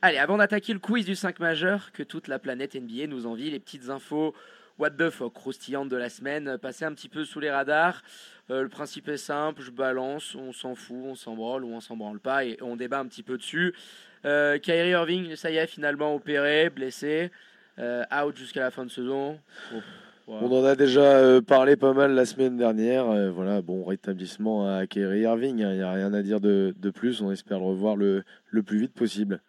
Allez, 0.00 0.18
avant 0.18 0.36
d'attaquer 0.36 0.72
le 0.72 0.78
quiz 0.78 1.04
du 1.04 1.16
5 1.16 1.40
majeur, 1.40 1.90
que 1.92 2.04
toute 2.04 2.28
la 2.28 2.38
planète 2.38 2.76
NBA 2.76 3.08
nous 3.08 3.26
envie, 3.26 3.50
les 3.50 3.58
petites 3.58 3.90
infos 3.90 4.32
what 4.78 4.90
the 4.90 5.10
fuck 5.10 5.34
croustillantes 5.34 5.88
de 5.88 5.96
la 5.96 6.08
semaine, 6.08 6.56
passer 6.58 6.84
un 6.84 6.92
petit 6.92 7.08
peu 7.08 7.24
sous 7.24 7.40
les 7.40 7.50
radars. 7.50 8.02
Euh, 8.50 8.62
le 8.62 8.68
principe 8.68 9.08
est 9.08 9.16
simple, 9.16 9.60
je 9.60 9.72
balance, 9.72 10.36
on 10.36 10.52
s'en 10.52 10.76
fout, 10.76 10.96
on 11.04 11.14
s'en 11.16 11.34
branle 11.34 11.64
ou 11.64 11.72
on 11.72 11.80
s'en 11.80 11.96
branle 11.96 12.20
pas 12.20 12.44
et 12.44 12.56
on 12.62 12.76
débat 12.76 13.00
un 13.00 13.06
petit 13.06 13.24
peu 13.24 13.36
dessus. 13.36 13.74
Euh, 14.24 14.58
Kyrie 14.58 14.90
Irving, 14.90 15.34
ça 15.34 15.50
y 15.50 15.56
est, 15.56 15.66
finalement 15.66 16.14
opéré, 16.14 16.70
blessé, 16.70 17.32
euh, 17.80 18.04
out 18.24 18.36
jusqu'à 18.36 18.60
la 18.60 18.70
fin 18.70 18.84
de 18.84 18.90
saison. 18.90 19.38
On 20.28 20.52
en 20.52 20.64
a 20.64 20.76
déjà 20.76 21.40
parlé 21.40 21.74
pas 21.74 21.94
mal 21.94 22.12
la 22.12 22.26
semaine 22.26 22.56
dernière. 22.56 23.32
voilà, 23.32 23.62
bon 23.62 23.82
rétablissement 23.82 24.76
à 24.76 24.86
Kyrie 24.86 25.22
Irving. 25.22 25.58
Il 25.58 25.64
hein, 25.64 25.74
n'y 25.74 25.82
a 25.82 25.90
rien 25.90 26.12
à 26.12 26.22
dire 26.22 26.38
de, 26.38 26.72
plus. 26.94 27.22
On 27.22 27.32
espère 27.32 27.58
le 27.58 27.64
revoir 27.64 27.96
le, 27.96 28.24
le 28.50 28.62
plus 28.62 28.78
vite 28.78 28.92
possible. 28.92 29.40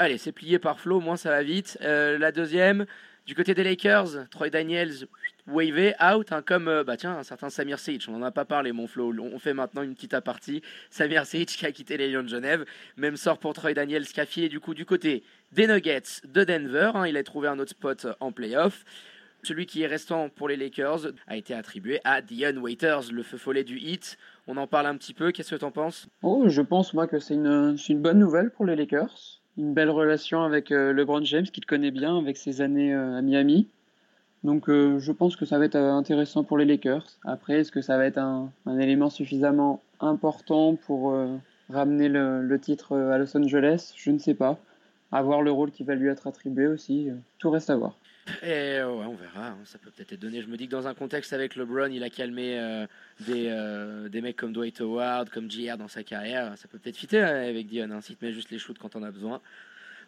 Allez, 0.00 0.16
c'est 0.16 0.32
plié 0.32 0.58
par 0.58 0.80
Flo, 0.80 0.98
moins 0.98 1.18
ça 1.18 1.28
va 1.28 1.42
vite. 1.42 1.76
la 1.82 2.32
deuxième, 2.32 2.86
du 3.26 3.34
côté 3.34 3.54
des 3.54 3.62
Lakers, 3.62 4.28
Troy 4.30 4.48
Daniels 4.48 5.06
wavé 5.46 5.94
out, 6.02 6.32
hein, 6.32 6.42
comme 6.42 6.68
euh, 6.68 6.84
bah 6.84 6.96
tiens, 6.96 7.18
un 7.18 7.22
certain 7.22 7.50
Samir 7.50 7.78
Seic. 7.78 8.06
On 8.08 8.12
n'en 8.12 8.22
a 8.22 8.30
pas 8.30 8.46
parlé, 8.46 8.72
mon 8.72 8.86
Flo. 8.86 9.12
On 9.20 9.38
fait 9.38 9.52
maintenant 9.52 9.82
une 9.82 9.94
petite 9.94 10.14
apartie. 10.14 10.62
Samir 10.88 11.26
Seic 11.26 11.48
qui 11.48 11.66
a 11.66 11.70
quitté 11.70 11.98
les 11.98 12.10
Lions 12.10 12.22
de 12.22 12.28
Genève. 12.28 12.64
Même 12.96 13.16
sort 13.16 13.38
pour 13.38 13.52
Troy 13.52 13.74
Daniels 13.74 14.06
qui 14.06 14.20
a 14.20 14.26
filé 14.26 14.48
du 14.48 14.58
coup 14.58 14.72
du 14.72 14.86
côté 14.86 15.22
des 15.52 15.66
Nuggets 15.66 16.22
de 16.24 16.44
Denver. 16.44 16.92
Hein. 16.94 17.06
il 17.06 17.16
a 17.18 17.22
trouvé 17.22 17.48
un 17.48 17.58
autre 17.58 17.72
spot 17.72 18.06
en 18.20 18.32
playoff. 18.32 18.84
Celui 19.42 19.66
qui 19.66 19.82
est 19.82 19.86
restant 19.86 20.28
pour 20.28 20.48
les 20.48 20.56
Lakers 20.56 21.12
a 21.26 21.36
été 21.36 21.54
attribué 21.54 22.00
à 22.04 22.22
Dion 22.22 22.56
Waiters, 22.56 23.12
le 23.12 23.22
feu 23.22 23.38
follet 23.38 23.64
du 23.64 23.78
hit. 23.78 24.18
On 24.46 24.56
en 24.56 24.66
parle 24.66 24.86
un 24.86 24.96
petit 24.96 25.14
peu. 25.14 25.30
Qu'est-ce 25.30 25.50
que 25.50 25.60
tu 25.60 25.64
en 25.64 25.70
penses? 25.70 26.08
Oh, 26.22 26.48
je 26.48 26.62
pense 26.62 26.94
moi 26.94 27.06
que 27.06 27.18
c'est 27.18 27.34
une 27.34 27.76
bonne 28.00 28.18
nouvelle 28.18 28.50
pour 28.50 28.66
les 28.66 28.76
Lakers 28.76 29.39
une 29.58 29.74
belle 29.74 29.90
relation 29.90 30.42
avec 30.42 30.70
euh, 30.70 30.92
LeBron 30.92 31.24
James, 31.24 31.44
qui 31.44 31.60
te 31.60 31.66
connaît 31.66 31.90
bien 31.90 32.16
avec 32.16 32.36
ses 32.36 32.60
années 32.60 32.94
euh, 32.94 33.18
à 33.18 33.22
Miami. 33.22 33.66
Donc 34.44 34.68
euh, 34.68 34.98
je 34.98 35.12
pense 35.12 35.36
que 35.36 35.44
ça 35.44 35.58
va 35.58 35.66
être 35.66 35.76
intéressant 35.76 36.44
pour 36.44 36.56
les 36.56 36.64
Lakers. 36.64 37.04
Après, 37.24 37.60
est-ce 37.60 37.72
que 37.72 37.82
ça 37.82 37.96
va 37.96 38.06
être 38.06 38.18
un, 38.18 38.50
élément 38.78 39.10
suffisamment 39.10 39.82
important 40.00 40.76
pour 40.76 41.14
ramener 41.68 42.08
le, 42.08 42.58
titre 42.58 42.96
à 42.96 43.18
Los 43.18 43.36
Angeles? 43.36 43.92
Je 43.96 44.10
ne 44.10 44.18
sais 44.18 44.32
pas. 44.32 44.58
À 45.12 45.22
voir 45.22 45.42
le 45.42 45.50
rôle 45.50 45.72
qui 45.72 45.84
va 45.84 45.94
lui 45.94 46.08
être 46.08 46.26
attribué 46.26 46.68
aussi. 46.68 47.08
Tout 47.38 47.50
reste 47.50 47.68
à 47.68 47.76
voir. 47.76 47.96
Et 48.42 48.82
ouais, 48.82 48.84
on 48.84 49.14
verra, 49.14 49.48
hein. 49.48 49.58
ça 49.64 49.78
peut 49.78 49.90
peut-être 49.90 50.12
être 50.12 50.20
donné. 50.20 50.42
Je 50.42 50.46
me 50.46 50.56
dis 50.56 50.66
que 50.66 50.70
dans 50.72 50.86
un 50.86 50.94
contexte 50.94 51.32
avec 51.32 51.56
LeBron, 51.56 51.90
il 51.90 52.02
a 52.02 52.10
calmé 52.10 52.58
euh, 52.58 52.86
des, 53.20 53.46
euh, 53.48 54.08
des 54.08 54.20
mecs 54.20 54.36
comme 54.36 54.52
Dwight 54.52 54.80
Howard, 54.80 55.30
comme 55.30 55.50
JR 55.50 55.76
dans 55.76 55.88
sa 55.88 56.02
carrière. 56.02 56.56
Ça 56.56 56.68
peut 56.68 56.78
peut-être 56.78 56.96
fitter 56.96 57.20
hein, 57.20 57.48
avec 57.48 57.66
Dion, 57.66 57.90
hein, 57.90 58.00
si 58.00 58.16
te 58.16 58.24
met 58.24 58.32
juste 58.32 58.50
les 58.50 58.58
shoots 58.58 58.78
quand 58.78 58.96
on 58.96 59.02
a 59.02 59.10
besoin. 59.10 59.40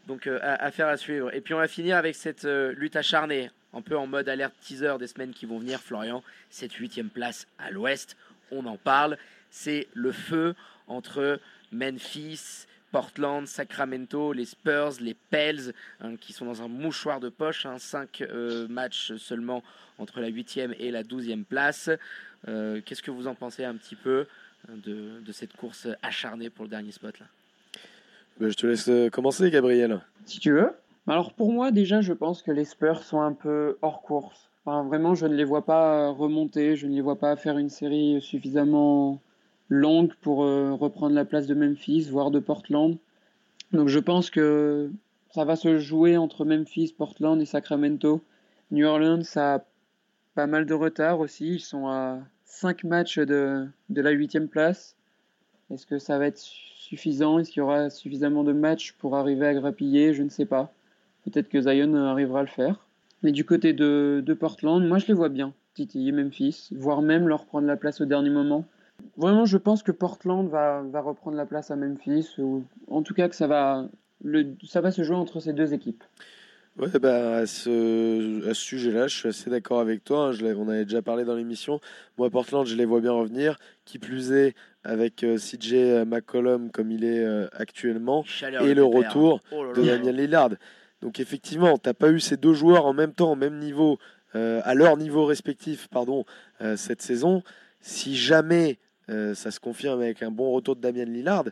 Donc 0.07 0.27
euh, 0.27 0.39
affaire 0.43 0.89
à, 0.89 0.97
suivre. 0.97 1.35
Et 1.35 1.41
puis 1.41 1.55
on 1.55 1.59
va 1.59 1.69
finir 1.69 1.97
avec 1.97 2.15
cette 2.15 2.45
lutte 2.45 2.97
acharnée, 2.97 3.51
un 3.73 3.83
peu 3.83 3.97
en 3.97 4.07
mode 4.07 4.29
alerte 4.29 4.55
teaser 4.61 4.99
des 4.99 5.07
semaines 5.07 5.33
qui 5.33 5.47
vont 5.47 5.59
venir, 5.59 5.81
Florian. 5.81 6.23
Cette 6.51 6.73
huitième 6.75 7.09
place 7.09 7.47
à 7.59 7.71
l'ouest, 7.71 8.17
on 8.51 8.67
en 8.67 8.77
parle. 8.77 9.17
C'est 9.51 9.89
le 9.95 10.13
feu 10.13 10.55
entre 10.87 11.41
Memphis 11.73 12.67
Portland, 12.93 13.47
Sacramento, 13.47 14.33
les 14.33 14.45
Spurs, 14.45 14.93
les 15.01 15.15
Pels, 15.15 15.73
hein, 16.01 16.17
qui 16.21 16.33
sont 16.33 16.45
dans 16.45 16.63
un 16.63 16.69
mouchoir 16.69 17.19
de 17.19 17.31
poche. 17.31 17.67
Hein, 17.67 17.79
5 17.79 18.21
euh, 18.21 18.69
matchs 18.69 19.15
seulement 19.17 19.65
entre 19.99 20.21
la 20.21 20.31
8e 20.31 20.77
et 20.79 20.91
la 20.91 21.03
12e 21.03 21.45
place. 21.45 21.91
Euh, 22.47 22.81
qu'est-ce 22.85 23.03
que 23.03 23.11
vous 23.11 23.27
en 23.27 23.35
pensez 23.35 23.65
un 23.65 23.75
petit 23.75 23.97
peu 23.97 24.27
hein, 24.69 24.75
de, 24.85 25.33
cette 25.33 25.57
course 25.57 25.89
acharnée 26.03 26.51
pour 26.51 26.65
le 26.65 26.71
dernier 26.71 26.93
spot 26.93 27.19
là? 27.19 27.27
Bah, 28.39 28.49
Je 28.49 28.55
te 28.55 28.67
laisse 28.67 28.89
euh, 28.89 29.09
commencer, 29.09 29.51
Gabriel. 29.51 30.01
Si 30.27 30.39
tu 30.39 30.53
veux. 30.53 30.71
Alors 31.09 31.33
pour 31.33 31.53
moi, 31.53 31.71
déjà, 31.71 32.01
je 32.01 32.13
pense 32.13 32.43
que 32.43 32.53
les 32.53 32.65
Spurs 32.65 33.03
sont 33.03 33.21
un 33.21 33.33
peu 33.33 33.79
hors 33.83 34.03
course. 34.03 34.51
vraiment, 34.67 35.15
je 35.15 35.27
ne 35.27 35.35
les 35.35 35.45
vois 35.45 35.65
pas 35.65 36.11
remonter, 36.11 36.77
je 36.77 36.87
ne 36.87 36.95
les 36.95 37.01
vois 37.01 37.19
pas 37.19 37.35
faire 37.37 37.59
une 37.59 37.71
série 37.71 38.21
suffisamment 38.21 39.21
longue 39.73 40.13
pour 40.21 40.45
euh, 40.45 40.75
reprendre 40.75 41.15
la 41.15 41.25
place 41.25 41.47
de 41.47 41.55
Memphis, 41.55 42.09
voire 42.11 42.31
de 42.31 42.39
Portland. 42.39 42.99
Donc 43.73 43.89
je 43.89 43.99
pense 43.99 44.29
que 44.29 44.91
ça 45.31 45.45
va 45.45 45.57
se 45.57 45.79
jouer 45.79 46.19
entre 46.19 46.45
Memphis, 46.45 46.95
Portland 46.97 47.41
et 47.41 47.47
Sacramento. 47.47 48.21
New 48.71 48.87
Orleans 48.87 49.23
a 49.37 49.65
pas 50.35 50.47
mal 50.47 50.67
de 50.67 50.75
retard 50.75 51.21
aussi. 51.21 51.55
Ils 51.55 51.61
sont 51.61 51.89
à 51.89 52.19
5 52.45 52.85
matchs 52.85 53.19
de, 53.19 53.67
de 53.89 54.03
la 54.03 54.11
8 54.11 54.41
place. 54.51 54.95
Est-ce 55.71 55.87
que 55.87 55.99
ça 55.99 56.19
va 56.19 56.27
être 56.27 56.39
suffisant? 56.39 57.39
Est-ce 57.39 57.51
qu'il 57.51 57.61
y 57.61 57.63
aura 57.63 57.89
suffisamment 57.89 58.45
de 58.45 58.53
matchs 58.53 58.93
pour 58.93 59.17
arriver 59.17 59.47
à 59.47 59.55
grappiller? 59.55 60.13
Je 60.13 60.23
ne 60.23 60.29
sais 60.29 60.45
pas. 60.45 60.71
Peut-être 61.25 61.49
que 61.49 61.63
Zion 61.63 61.95
arrivera 61.95 62.41
à 62.41 62.43
le 62.43 62.49
faire. 62.49 62.85
Mais 63.23 63.33
du 63.33 63.47
côté 63.47 63.73
de, 63.73 64.23
de 64.25 64.35
Portland, 64.35 64.87
moi 64.87 64.99
je 64.99 65.07
les 65.07 65.15
vois 65.15 65.31
bien, 65.31 65.55
titiller 65.75 66.13
Memphis, 66.13 66.69
voire 66.73 67.01
même 67.01 67.27
leur 67.27 67.47
prendre 67.47 67.67
la 67.67 67.77
place 67.77 68.03
au 68.03 68.05
dernier 68.05 68.31
moment. 68.31 68.67
Vraiment, 69.17 69.45
je 69.45 69.59
pense 69.59 69.83
que 69.83 69.93
Portland 69.93 70.49
va, 70.49 70.83
va 70.83 71.01
reprendre 71.01 71.37
la 71.37 71.47
place 71.47 71.71
à 71.71 71.77
Memphis, 71.77 72.35
ou 72.39 72.65
en 72.89 73.03
tout 73.03 73.15
cas 73.15 73.29
que 73.29 73.37
ça 73.37 73.47
va, 73.47 73.89
le, 74.23 74.55
ça 74.65 74.81
va 74.81 74.91
se 74.91 75.03
jouer 75.03 75.17
entre 75.17 75.41
ces 75.41 75.53
deux 75.53 75.75
équipes. 75.75 76.05
Ouais, 76.79 76.89
bah, 76.99 77.37
à 77.37 77.47
ce, 77.47 78.49
à 78.49 78.55
ce 78.55 78.61
sujet-là, 78.63 79.07
je 79.07 79.15
suis 79.15 79.29
assez 79.29 79.51
d'accord 79.51 79.81
avec 79.81 80.05
toi. 80.05 80.29
Hein. 80.29 80.33
Je 80.33 80.47
on 80.47 80.69
avait 80.69 80.85
déjà 80.85 81.03
parlé 81.03 81.25
dans 81.25 81.35
l'émission. 81.35 81.81
Moi, 82.17 82.31
Portland, 82.31 82.65
je 82.67 82.75
les 82.75 82.87
vois 82.87 83.01
bien 83.01 83.13
revenir. 83.13 83.59
Qui 83.85 83.99
plus 83.99 84.33
est, 84.33 84.55
avec 84.83 85.23
euh, 85.23 85.37
CJ 85.37 86.07
McCollum 86.07 86.71
comme 86.71 86.91
il 86.91 87.05
est 87.05 87.25
euh, 87.25 87.47
actuellement, 87.53 88.25
et 88.63 88.75
le 88.75 88.85
retour 88.85 89.41
oh 89.53 89.73
de 89.75 89.83
Daniel 89.83 90.17
Lillard. 90.17 90.51
Donc, 91.03 91.21
effectivement, 91.21 91.77
tu 91.77 91.89
n'as 91.89 91.95
pas 91.95 92.11
eu 92.11 92.21
ces 92.21 92.39
deux 92.39 92.55
joueurs 92.55 92.87
en 92.87 92.95
même 92.95 93.13
temps, 93.13 93.33
au 93.33 93.37
même 93.37 93.59
niveau, 93.59 93.99
euh, 94.35 94.63
à 94.65 94.75
leur 94.75 94.97
niveau 94.97 95.27
respectif, 95.27 95.89
pardon, 95.89 96.25
cette 96.77 97.03
saison. 97.03 97.43
Si 97.81 98.17
jamais 98.17 98.79
euh, 99.09 99.35
ça 99.35 99.51
se 99.51 99.61
confirme 99.61 100.01
avec 100.01 100.23
un 100.23 100.31
bon 100.31 100.51
retour 100.53 100.77
de 100.77 100.81
Damien 100.81 101.05
Lillard. 101.05 101.45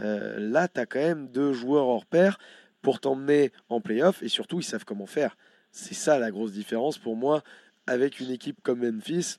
Euh, 0.00 0.38
là, 0.38 0.68
tu 0.68 0.80
as 0.80 0.86
quand 0.86 1.00
même 1.00 1.28
deux 1.28 1.52
joueurs 1.52 1.86
hors 1.86 2.06
pair 2.06 2.38
pour 2.82 3.00
t'emmener 3.00 3.52
en 3.68 3.80
playoff 3.80 4.22
et 4.22 4.28
surtout, 4.28 4.60
ils 4.60 4.64
savent 4.64 4.84
comment 4.84 5.06
faire. 5.06 5.36
C'est 5.70 5.94
ça 5.94 6.18
la 6.18 6.30
grosse 6.30 6.52
différence 6.52 6.98
pour 6.98 7.16
moi 7.16 7.42
avec 7.86 8.20
une 8.20 8.30
équipe 8.30 8.60
comme 8.62 8.80
Memphis 8.80 9.36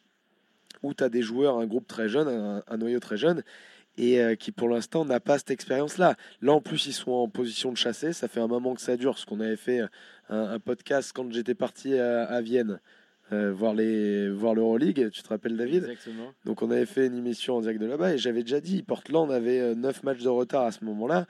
où 0.84 0.94
tu 0.94 1.04
as 1.04 1.10
des 1.10 1.22
joueurs, 1.22 1.58
un 1.58 1.66
groupe 1.66 1.88
très 1.88 2.10
jeune, 2.10 2.28
un, 2.68 2.78
noyau 2.78 3.00
très 3.00 3.18
jeune 3.18 3.44
et 3.98 4.22
euh, 4.22 4.36
qui 4.36 4.52
pour 4.52 4.68
l'instant 4.68 5.06
n'a 5.06 5.20
pas 5.20 5.38
cette 5.38 5.52
expérience-là. 5.52 6.16
Là, 6.42 6.54
en 6.54 6.62
plus, 6.62 6.86
ils 6.86 6.94
sont 6.94 7.12
en 7.12 7.30
position 7.30 7.72
de 7.72 7.78
chasser. 7.78 8.14
Ça 8.14 8.28
fait 8.28 8.42
un 8.42 8.48
moment 8.48 8.76
que 8.76 8.82
ça 8.82 8.98
dure, 8.98 9.12
parce 9.12 9.26
qu'on 9.26 9.40
avait 9.40 9.56
fait 9.56 9.82
un, 10.30 10.60
podcast 10.60 11.12
quand 11.16 11.32
j'étais 11.32 11.56
parti 11.56 11.98
à 11.98 12.42
Vienne 12.42 12.80
euh, 13.32 13.52
voir, 13.52 13.74
les, 13.74 14.30
voir 14.30 14.54
l'Euroleague, 14.54 15.10
tu 15.12 15.24
te 15.24 15.30
rappelles 15.30 15.58
David? 15.58 15.84
Exactement. 15.84 16.32
Donc 16.46 16.62
on 16.62 16.70
avait 16.70 16.86
fait 16.86 17.08
une 17.08 17.18
émission 17.18 17.56
en 17.56 17.62
direct 17.62 17.82
de 17.82 17.88
là-bas 17.88 18.14
et 18.14 18.18
j'avais 18.18 18.42
déjà 18.42 18.62
dit, 18.62 18.84
Portland 18.84 19.32
avait 19.32 19.74
9 19.76 19.98
euh, 19.98 20.00
matchs 20.04 20.22
de 20.22 20.30
retard 20.30 20.64
à 20.64 20.72
ce 20.72 20.86
moment-là. 20.86 21.26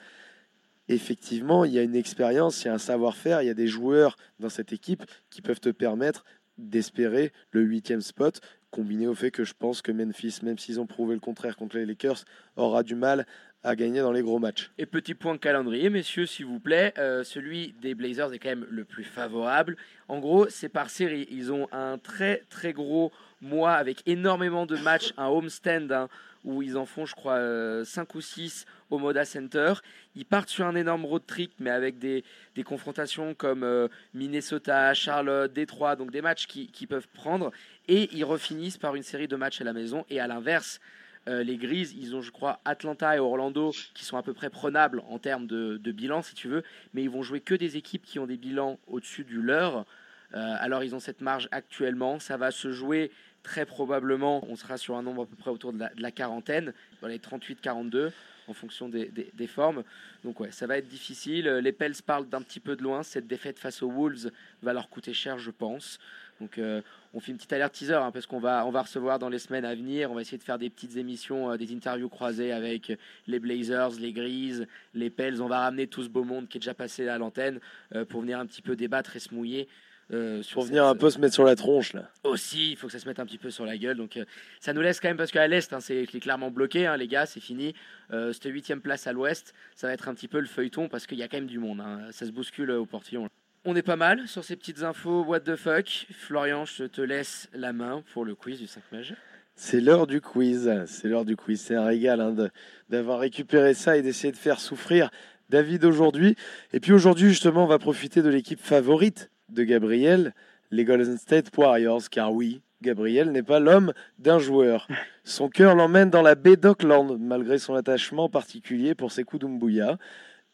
Effectivement, 0.90 1.66
il 1.66 1.72
y 1.72 1.80
a 1.80 1.84
une 1.84 1.96
expérience, 1.96 2.64
il 2.64 2.68
y 2.68 2.70
a 2.70 2.74
un 2.74 2.80
savoir-faire, 2.80 3.42
il 3.42 3.48
y 3.48 3.50
a 3.50 3.56
des 3.56 3.68
joueurs 3.68 4.18
dans 4.40 4.50
cette 4.50 4.74
équipe 4.74 5.04
qui 5.30 5.42
peuvent 5.42 5.60
te 5.60 5.70
permettre 5.70 6.26
d'espérer 6.58 7.32
le 7.52 7.62
huitième 7.62 8.02
spot, 8.02 8.42
combiné 8.76 9.08
au 9.08 9.16
fait 9.16 9.32
que 9.32 9.46
je 9.46 9.54
pense 9.58 9.82
que 9.82 9.94
Memphis, 9.94 10.40
même 10.44 10.58
s'ils 10.58 10.82
ont 10.82 10.86
prouvé 10.86 11.14
le 11.14 11.22
contraire 11.22 11.56
contre 11.56 11.78
les 11.78 11.86
Lakers, 11.86 12.26
aura 12.58 12.84
du 12.84 12.94
mal 12.94 13.26
à 13.64 13.74
gagner 13.78 14.02
dans 14.02 14.12
les 14.12 14.22
gros 14.22 14.38
matchs. 14.38 14.70
Et 14.78 14.86
petit 14.86 15.16
point 15.16 15.38
calendrier, 15.38 15.90
messieurs, 15.90 16.26
s'il 16.26 16.46
vous 16.46 16.60
plaît, 16.60 16.94
euh, 16.98 17.24
celui 17.24 17.74
des 17.82 17.96
Blazers 17.96 18.34
est 18.34 18.40
quand 18.40 18.50
même 18.50 18.68
le 18.70 18.84
plus 18.84 19.06
favorable. 19.06 19.78
En 20.10 20.20
gros, 20.20 20.50
c'est 20.50 20.68
par 20.68 20.90
série. 20.90 21.26
Ils 21.32 21.54
ont 21.54 21.70
un 21.72 21.98
très 21.98 22.44
très 22.50 22.74
gros 22.74 23.14
mois 23.42 23.74
avec 23.74 24.04
énormément 24.06 24.66
de 24.66 24.76
matchs, 24.76 25.14
un 25.18 25.28
homestand 25.28 25.92
hein, 25.92 26.10
où 26.46 26.62
ils 26.62 26.78
en 26.78 26.86
font, 26.86 27.06
je 27.06 27.16
crois, 27.16 27.36
5 27.36 27.40
euh, 27.40 28.18
ou 28.18 28.22
6 28.22 28.66
au 28.92 29.00
Moda 29.00 29.26
Center. 29.26 29.74
Ils 30.16 30.26
partent 30.26 30.50
sur 30.50 30.66
un 30.66 30.76
énorme 30.76 31.04
road 31.04 31.24
trip, 31.26 31.52
mais 31.60 31.72
avec 31.72 31.98
des, 31.98 32.24
des 32.56 32.64
confrontations 32.64 33.34
comme 33.34 33.64
euh, 33.64 33.88
Minnesota, 34.14 34.94
Charlotte, 34.94 35.52
Détroit, 35.52 35.96
donc 35.96 36.12
des 36.12 36.22
matchs 36.22 36.46
qui, 36.46 36.68
qui 36.68 36.88
peuvent 36.88 37.08
prendre. 37.14 37.52
Et 37.88 38.10
ils 38.16 38.24
refinissent 38.24 38.78
par 38.78 38.96
une 38.96 39.04
série 39.04 39.28
de 39.28 39.36
matchs 39.36 39.60
à 39.60 39.64
la 39.64 39.74
maison. 39.74 40.06
Et 40.10 40.20
à 40.20 40.28
l'inverse, 40.28 40.80
euh, 41.28 41.44
les 41.44 41.58
Grises, 41.58 41.96
ils 42.00 42.16
ont, 42.16 42.22
je 42.22 42.32
crois, 42.32 42.60
Atlanta 42.64 43.16
et 43.16 43.20
Orlando 43.20 43.72
qui 43.96 44.06
sont 44.06 44.18
à 44.18 44.24
peu 44.24 44.34
près 44.34 44.52
prenables 44.52 45.02
en 45.10 45.18
termes 45.18 45.48
de, 45.48 45.92
bilan, 45.92 46.22
si 46.22 46.36
tu 46.36 46.48
veux, 46.48 46.64
mais 46.94 47.02
ils 47.02 47.10
vont 47.10 47.24
jouer 47.24 47.42
que 47.42 47.56
des 47.56 47.76
équipes 47.76 48.06
qui 48.06 48.20
ont 48.20 48.28
des 48.28 48.38
bilans 48.38 48.80
au-dessus 48.88 49.24
du 49.24 49.42
leur. 49.42 49.86
Alors, 50.34 50.84
ils 50.84 50.94
ont 50.94 51.00
cette 51.00 51.22
marge 51.22 51.48
actuellement. 51.52 52.20
Ça 52.20 52.36
va 52.36 52.52
se 52.52 52.70
jouer 52.70 53.10
très 53.46 53.66
probablement. 53.66 54.44
On 54.50 54.56
sera 54.56 54.78
sur 54.78 54.98
un 54.98 55.04
nombre 55.04 55.24
à 55.24 55.26
peu 55.28 55.36
près 55.36 55.52
autour 55.52 55.72
de 55.72 55.80
la, 55.98 56.12
quarantaine, 56.12 56.74
dans 57.02 57.08
les 57.08 57.20
38-42. 57.20 58.12
en 58.48 58.54
fonction 58.54 58.90
des, 58.90 59.12
des- 59.34 59.48
formes. 59.48 59.84
Donc 60.24 60.40
ouais, 60.40 60.52
ça 60.52 60.68
va 60.68 60.78
être 60.78 60.88
difficile. 60.88 61.48
Les 61.48 61.72
Pels 61.72 61.96
parlent 62.06 62.28
d'un 62.28 62.42
petit 62.42 62.60
peu 62.60 62.76
de 62.76 62.84
loin. 62.84 63.02
Cette 63.04 63.28
défaite 63.28 63.58
face 63.58 63.82
aux 63.82 63.90
Wolves 63.90 64.32
va 64.62 64.74
leur 64.74 64.90
coûter 64.90 65.14
cher, 65.14 65.40
je 65.40 65.52
pense. 65.52 66.00
Donc 66.40 66.58
euh, 66.58 66.82
on 67.14 67.20
fait 67.20 67.32
une 67.32 67.38
petite 67.38 67.54
alerte 67.54 67.74
teaser 67.74 67.94
hein, 67.94 68.12
parce 68.12 68.26
qu'on 68.28 68.40
va, 68.40 68.66
on 68.66 68.72
va 68.72 68.82
recevoir 68.82 69.20
dans 69.20 69.30
les 69.30 69.40
semaines 69.40 69.66
à 69.66 69.74
venir, 69.74 70.12
on 70.12 70.16
va 70.16 70.22
essayer 70.22 70.38
de 70.38 70.44
faire 70.44 70.60
des 70.60 70.70
petites 70.70 70.98
émissions, 70.98 71.52
euh, 71.52 71.58
des 71.58 71.74
interviews 71.74 72.10
croisées 72.10 72.52
avec 72.52 72.92
les 73.28 73.40
Blazers, 73.40 73.92
les 74.00 74.12
Grises, 74.12 74.68
les 74.94 75.10
Pels. 75.10 75.42
On 75.42 75.48
va 75.48 75.60
ramener 75.60 75.88
tout 75.88 76.04
ce 76.04 76.10
beau 76.10 76.24
monde 76.24 76.48
qui 76.48 76.58
est 76.58 76.62
déjà 76.62 76.74
passé 76.74 77.08
à 77.08 77.18
l'antenne 77.18 77.60
euh, 77.96 78.06
pour 78.06 78.22
venir 78.22 78.38
un 78.40 78.46
petit 78.46 78.62
peu 78.62 78.76
débattre 78.76 79.16
et 79.16 79.20
se 79.20 79.34
mouiller. 79.34 79.68
Euh, 80.14 80.44
sur 80.44 80.56
Pour 80.56 80.66
venir 80.66 80.86
un 80.86 80.96
peu 80.96 81.10
se 81.10 81.20
mettre 81.20 81.34
sur 81.34 81.44
la 81.44 81.56
tronche 81.56 81.94
là. 81.94 82.10
aussi, 82.24 82.72
il 82.72 82.78
faut 82.78 82.88
que 82.88 82.94
ça 82.94 83.00
se 83.00 83.08
mette 83.08 83.20
un 83.20 83.26
petit 83.26 83.38
peu 83.40 83.50
sur 83.50 83.66
la 83.66 83.78
gueule. 83.78 83.98
Donc 83.98 84.18
euh, 84.18 84.26
ça 84.60 84.74
nous 84.74 84.82
laisse 84.82 85.00
quand 85.00 85.08
même, 85.08 85.18
parce 85.18 85.32
qu'à 85.32 85.48
l'Est, 85.48 85.74
hein, 85.74 85.80
c'est 85.80 86.06
clairement 86.06 86.52
bloqué, 86.52 86.86
hein, 86.86 86.96
les 86.98 87.08
gars, 87.08 87.26
c'est 87.26 87.40
fini. 87.40 87.74
Euh, 88.12 88.32
cette 88.34 88.46
huitième 88.46 88.82
place 88.82 89.08
à 89.08 89.14
l'Ouest, 89.14 89.54
ça 89.76 89.88
va 89.88 89.94
être 89.94 90.08
un 90.08 90.14
petit 90.14 90.28
peu 90.28 90.40
le 90.40 90.46
feuilleton, 90.46 90.90
parce 90.90 91.08
qu'il 91.08 91.18
y 91.18 91.24
a 91.24 91.28
quand 91.28 91.38
même 91.38 91.48
du 91.48 91.60
monde. 91.60 91.82
hein. 91.82 92.02
Ça 92.12 92.26
se 92.26 92.32
bouscule 92.32 92.70
euh, 92.70 92.80
au 92.80 92.86
portillon. 92.86 93.28
On 93.68 93.76
est 93.76 93.82
pas 93.82 93.96
mal 93.96 94.28
sur 94.28 94.44
ces 94.44 94.56
petites 94.56 94.84
infos, 94.84 95.24
what 95.24 95.40
the 95.40 95.56
fuck. 95.56 96.06
Florian, 96.12 96.66
je 96.66 96.84
te 96.84 97.02
laisse 97.02 97.50
la 97.54 97.74
main 97.74 98.04
pour 98.14 98.24
le 98.24 98.36
quiz 98.36 98.60
du 98.60 98.68
5 98.68 98.84
mage. 98.92 99.16
C'est 99.56 99.82
l'heure 99.82 100.06
du 100.06 100.22
quiz. 100.22 100.72
C'est 100.86 101.08
l'heure 101.08 101.26
du 101.26 101.36
quiz. 101.36 101.62
C'est 101.62 101.74
un 101.74 101.86
régal 101.86 102.52
d'avoir 102.90 103.20
récupéré 103.20 103.74
ça 103.74 103.98
et 103.98 104.04
d'essayer 104.04 104.32
de 104.32 104.38
faire 104.38 104.60
souffrir 104.60 105.10
David 105.50 105.84
aujourd'hui. 105.86 106.36
Et 106.74 106.80
puis 106.80 106.92
aujourd'hui, 106.92 107.30
justement, 107.30 107.64
on 107.64 107.68
va 107.68 107.80
profiter 107.80 108.22
de 108.22 108.30
l'équipe 108.30 108.60
favorite 108.60 109.32
de 109.50 109.64
Gabriel, 109.64 110.34
les 110.72 110.86
Golden 110.86 111.18
State 111.18 111.56
Warriors. 111.58 112.10
Car 112.10 112.34
oui, 112.34 112.62
Gabriel 112.82 113.32
n'est 113.32 113.44
pas 113.44 113.60
l'homme 113.60 113.94
d'un 114.20 114.40
joueur. 114.40 114.88
Son 115.24 115.50
cœur 115.50 115.76
l'emmène 115.76 116.10
dans 116.10 116.22
la 116.22 116.36
baie 116.36 116.56
d'Auckland, 116.56 117.18
malgré 117.20 117.58
son 117.58 117.76
attachement 117.76 118.30
particulier 118.30 118.96
pour 118.96 119.12
ses 119.12 119.24
coups 119.24 119.42
d'Umbuya. 119.42 119.98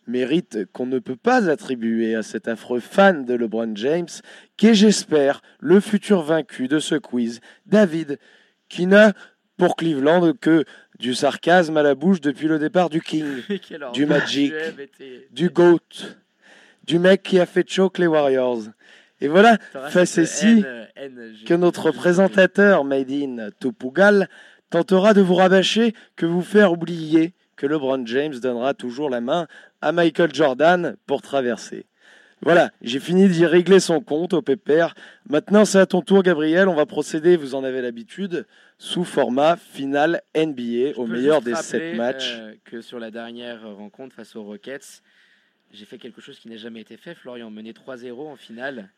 Mérite 0.08 0.66
qu'on 0.74 0.88
ne 0.88 1.00
peut 1.00 1.16
pas 1.16 1.50
attribuer 1.50 2.16
à 2.16 2.24
cet 2.24 2.48
affreux 2.48 2.80
fan 2.80 3.24
de 3.24 3.36
LeBron 3.36 3.76
James, 3.76 4.08
qu'est, 4.58 4.74
j'espère, 4.74 5.42
le 5.60 5.80
futur 5.80 6.24
vaincu 6.24 6.68
de 6.68 6.80
ce 6.80 6.96
quiz, 6.96 7.40
David 7.68 8.18
qui 8.68 8.88
n'a 8.88 9.14
pour 9.58 9.76
Cleveland 9.76 10.34
que 10.34 10.66
du 10.98 11.14
sarcasme 11.14 11.78
à 11.78 11.84
la 11.84 11.94
bouche 11.94 12.22
depuis 12.22 12.48
le 12.48 12.58
départ 12.58 12.90
du 12.90 13.02
King. 13.02 13.44
Du 13.94 14.06
Magic. 14.06 14.54
Du 15.32 15.50
GOAT, 15.50 15.80
du 16.92 17.00
mec 17.00 17.24
qui 17.24 17.40
a 17.40 17.46
fait 17.46 17.68
choke 17.70 18.00
les 18.00 18.08
Warriors. 18.08 18.64
Et 19.22 19.30
voilà 19.30 19.58
je- 19.80 21.46
que 21.46 21.54
notre 21.54 21.92
présentateur 21.92 22.84
Made 22.84 23.10
in 23.12 23.50
Topugal 23.62 24.28
tentera 24.70 25.14
de 25.14 25.22
vous 25.22 25.36
rabâcher, 25.36 25.94
que 26.18 26.26
vous 26.26 26.42
faire 26.42 26.74
oublier 26.74 27.34
que 27.56 27.66
LeBron 27.66 28.06
James 28.06 28.34
donnera 28.42 28.74
toujours 28.74 29.10
la 29.10 29.22
main 29.22 29.48
à 29.82 29.94
Michael 29.94 30.34
Jordan 30.36 30.98
pour 31.08 31.22
traverser. 31.22 31.86
Voilà, 32.42 32.72
j'ai 32.82 33.00
fini 33.00 33.30
d'y 33.30 33.46
régler 33.46 33.80
son 33.80 34.02
compte 34.02 34.34
au 34.34 34.42
pépère. 34.42 34.96
Maintenant, 35.30 35.64
c'est 35.64 35.78
à 35.80 35.86
ton 35.86 36.02
tour, 36.02 36.24
Gabriel. 36.24 36.68
On 36.68 36.74
va 36.76 36.88
procéder, 36.88 37.38
vous 37.38 37.54
en 37.56 37.64
avez 37.64 37.82
l'habitude, 37.82 38.46
sous 38.80 39.04
format 39.06 39.56
final 39.56 40.22
NBA, 40.36 40.94
Je 40.94 41.00
au 41.00 41.06
meilleur 41.06 41.42
des 41.42 41.54
sept 41.56 41.96
matchs. 41.96 42.36
euh, 42.40 42.54
que 42.66 42.82
sur 42.82 43.00
la 43.00 43.12
dernière 43.12 43.62
rencontre 43.78 44.16
face 44.16 44.36
aux 44.36 44.44
Rockets, 44.44 45.04
j'ai 45.74 45.86
fait 45.86 45.98
quelque 45.98 46.22
chose 46.22 46.40
qui 46.40 46.50
n'a 46.50 46.58
jamais 46.58 46.82
été 46.82 46.98
fait. 46.98 47.16
Florian 47.16 47.50
mené 47.50 47.74
3-0 47.74 48.28
en 48.28 48.36
finale. 48.36 48.90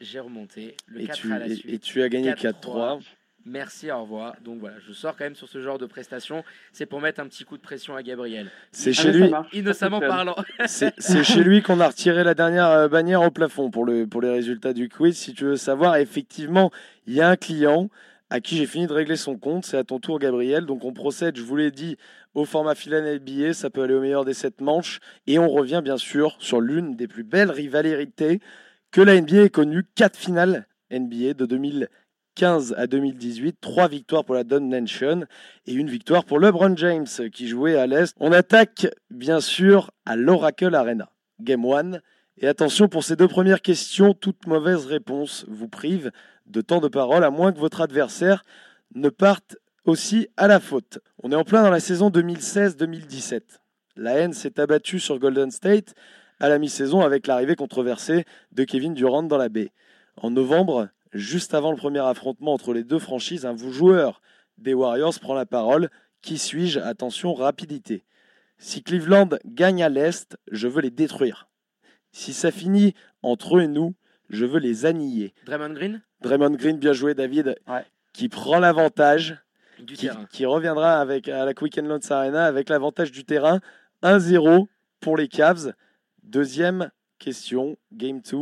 J'ai 0.00 0.20
remonté 0.20 0.76
le 0.86 1.00
et, 1.02 1.06
4 1.06 1.16
tu, 1.18 1.32
à 1.32 1.38
la 1.38 1.46
et- 1.48 1.54
suite. 1.56 1.72
et 1.74 1.78
tu 1.78 2.02
as 2.02 2.08
gagné 2.08 2.32
4-3. 2.32 2.98
4-3. 2.98 3.00
Merci, 3.46 3.90
au 3.90 4.02
revoir. 4.02 4.36
Donc 4.44 4.60
voilà, 4.60 4.76
je 4.86 4.92
sors 4.92 5.16
quand 5.16 5.24
même 5.24 5.34
sur 5.34 5.48
ce 5.48 5.62
genre 5.62 5.78
de 5.78 5.86
prestations. 5.86 6.44
C'est 6.72 6.84
pour 6.86 7.00
mettre 7.00 7.20
un 7.20 7.26
petit 7.26 7.44
coup 7.44 7.56
de 7.56 7.62
pression 7.62 7.96
à 7.96 8.02
Gabriel. 8.02 8.50
C'est 8.72 8.90
Ah, 8.90 8.92
chez 8.92 9.12
lui. 9.12 9.30
Innocemment 9.54 10.00
parlant. 10.00 10.36
c'est 10.66 10.92
c'est 10.98 11.24
chez 11.24 11.42
lui 11.42 11.62
qu'on 11.62 11.80
a 11.80 11.88
retiré 11.88 12.24
la 12.24 12.34
dernière 12.34 12.66
euh, 12.68 12.88
bannière 12.88 13.22
au 13.22 13.30
plafond 13.30 13.70
pour, 13.70 13.86
le, 13.86 14.06
pour 14.06 14.20
les 14.20 14.30
résultats 14.30 14.74
du 14.74 14.88
quiz. 14.90 15.16
Si 15.16 15.32
tu 15.34 15.44
veux 15.44 15.56
savoir, 15.56 15.96
effectivement, 15.96 16.70
il 17.06 17.14
y 17.14 17.20
a 17.22 17.28
un 17.30 17.36
client 17.36 17.88
à 18.30 18.40
qui 18.40 18.56
j'ai 18.56 18.66
fini 18.66 18.86
de 18.86 18.92
régler 18.92 19.16
son 19.16 19.36
compte. 19.36 19.64
C'est 19.64 19.76
à 19.76 19.84
ton 19.84 19.98
tour, 19.98 20.18
Gabriel. 20.18 20.66
Donc 20.66 20.84
on 20.84 20.92
procède, 20.92 21.36
je 21.36 21.42
vous 21.42 21.56
l'ai 21.56 21.70
dit, 21.70 21.96
au 22.34 22.44
format 22.44 22.74
final 22.74 23.20
NBA. 23.20 23.54
Ça 23.54 23.70
peut 23.70 23.82
aller 23.82 23.94
au 23.94 24.00
meilleur 24.00 24.24
des 24.24 24.34
sept 24.34 24.60
manches. 24.60 25.00
Et 25.26 25.38
on 25.38 25.48
revient 25.48 25.80
bien 25.82 25.96
sûr 25.96 26.36
sur 26.38 26.60
l'une 26.60 26.96
des 26.96 27.08
plus 27.08 27.24
belles 27.24 27.50
rivalités 27.50 28.40
que 28.90 29.00
la 29.00 29.20
NBA 29.20 29.44
ait 29.44 29.50
connue. 29.50 29.84
Quatre 29.94 30.16
finales 30.16 30.66
NBA 30.90 31.34
de 31.34 31.46
2015 31.46 32.74
à 32.76 32.86
2018. 32.86 33.58
Trois 33.60 33.88
victoires 33.88 34.24
pour 34.24 34.34
la 34.34 34.44
Don 34.44 34.60
Nation 34.60 35.24
et 35.66 35.72
une 35.72 35.88
victoire 35.88 36.24
pour 36.24 36.38
LeBron 36.38 36.76
James 36.76 37.06
qui 37.32 37.48
jouait 37.48 37.76
à 37.76 37.86
l'Est. 37.86 38.14
On 38.20 38.32
attaque 38.32 38.88
bien 39.10 39.40
sûr 39.40 39.90
à 40.04 40.16
l'Oracle 40.16 40.74
Arena. 40.74 41.10
Game 41.40 41.64
1. 41.64 42.00
Et 42.40 42.46
attention 42.46 42.88
pour 42.88 43.02
ces 43.02 43.16
deux 43.16 43.26
premières 43.26 43.62
questions, 43.62 44.14
toute 44.14 44.46
mauvaise 44.46 44.86
réponse 44.86 45.44
vous 45.48 45.68
prive 45.68 46.12
de 46.48 46.60
temps 46.60 46.80
de 46.80 46.88
parole 46.88 47.24
à 47.24 47.30
moins 47.30 47.52
que 47.52 47.58
votre 47.58 47.80
adversaire 47.80 48.44
ne 48.94 49.08
parte 49.08 49.56
aussi 49.84 50.28
à 50.36 50.48
la 50.48 50.60
faute. 50.60 50.98
On 51.22 51.32
est 51.32 51.36
en 51.36 51.44
plein 51.44 51.62
dans 51.62 51.70
la 51.70 51.80
saison 51.80 52.10
2016-2017. 52.10 53.42
La 53.96 54.12
haine 54.14 54.32
s'est 54.32 54.60
abattue 54.60 55.00
sur 55.00 55.18
Golden 55.18 55.50
State 55.50 55.94
à 56.40 56.48
la 56.48 56.58
mi-saison 56.58 57.00
avec 57.00 57.26
l'arrivée 57.26 57.56
controversée 57.56 58.24
de 58.52 58.64
Kevin 58.64 58.94
Durant 58.94 59.22
dans 59.22 59.38
la 59.38 59.48
baie. 59.48 59.72
En 60.16 60.30
novembre, 60.30 60.88
juste 61.12 61.54
avant 61.54 61.70
le 61.70 61.76
premier 61.76 62.00
affrontement 62.00 62.52
entre 62.52 62.72
les 62.72 62.84
deux 62.84 62.98
franchises, 62.98 63.46
un 63.46 63.56
joueur 63.56 64.20
des 64.56 64.74
Warriors 64.74 65.18
prend 65.20 65.34
la 65.34 65.46
parole. 65.46 65.90
Qui 66.22 66.38
suis-je? 66.38 66.80
Attention, 66.80 67.34
rapidité. 67.34 68.04
Si 68.58 68.82
Cleveland 68.82 69.30
gagne 69.44 69.82
à 69.82 69.88
l'Est, 69.88 70.36
je 70.50 70.68
veux 70.68 70.82
les 70.82 70.90
détruire. 70.90 71.48
Si 72.12 72.32
ça 72.32 72.50
finit 72.50 72.94
entre 73.22 73.58
eux 73.58 73.62
et 73.62 73.68
nous, 73.68 73.94
je 74.28 74.44
veux 74.44 74.58
les 74.58 74.86
annihiler. 74.86 75.34
Draymond 75.46 75.74
Green? 75.74 76.02
Draymond 76.22 76.50
Green, 76.56 76.78
bien 76.78 76.92
joué 76.92 77.14
David, 77.14 77.56
Ouais. 77.68 77.84
qui 78.12 78.28
prend 78.28 78.58
l'avantage, 78.58 79.36
du 79.78 79.94
qui, 79.94 80.06
terrain. 80.06 80.26
qui 80.32 80.44
reviendra 80.46 81.00
avec, 81.00 81.28
à 81.28 81.44
la 81.44 81.54
Quicken 81.54 81.86
Loans 81.86 82.00
Arena 82.10 82.44
avec 82.46 82.68
l'avantage 82.68 83.12
du 83.12 83.24
terrain. 83.24 83.60
1-0 84.02 84.66
pour 85.00 85.16
les 85.16 85.28
Cavs. 85.28 85.72
Deuxième 86.22 86.90
question, 87.18 87.76
Game 87.92 88.20
2. 88.20 88.36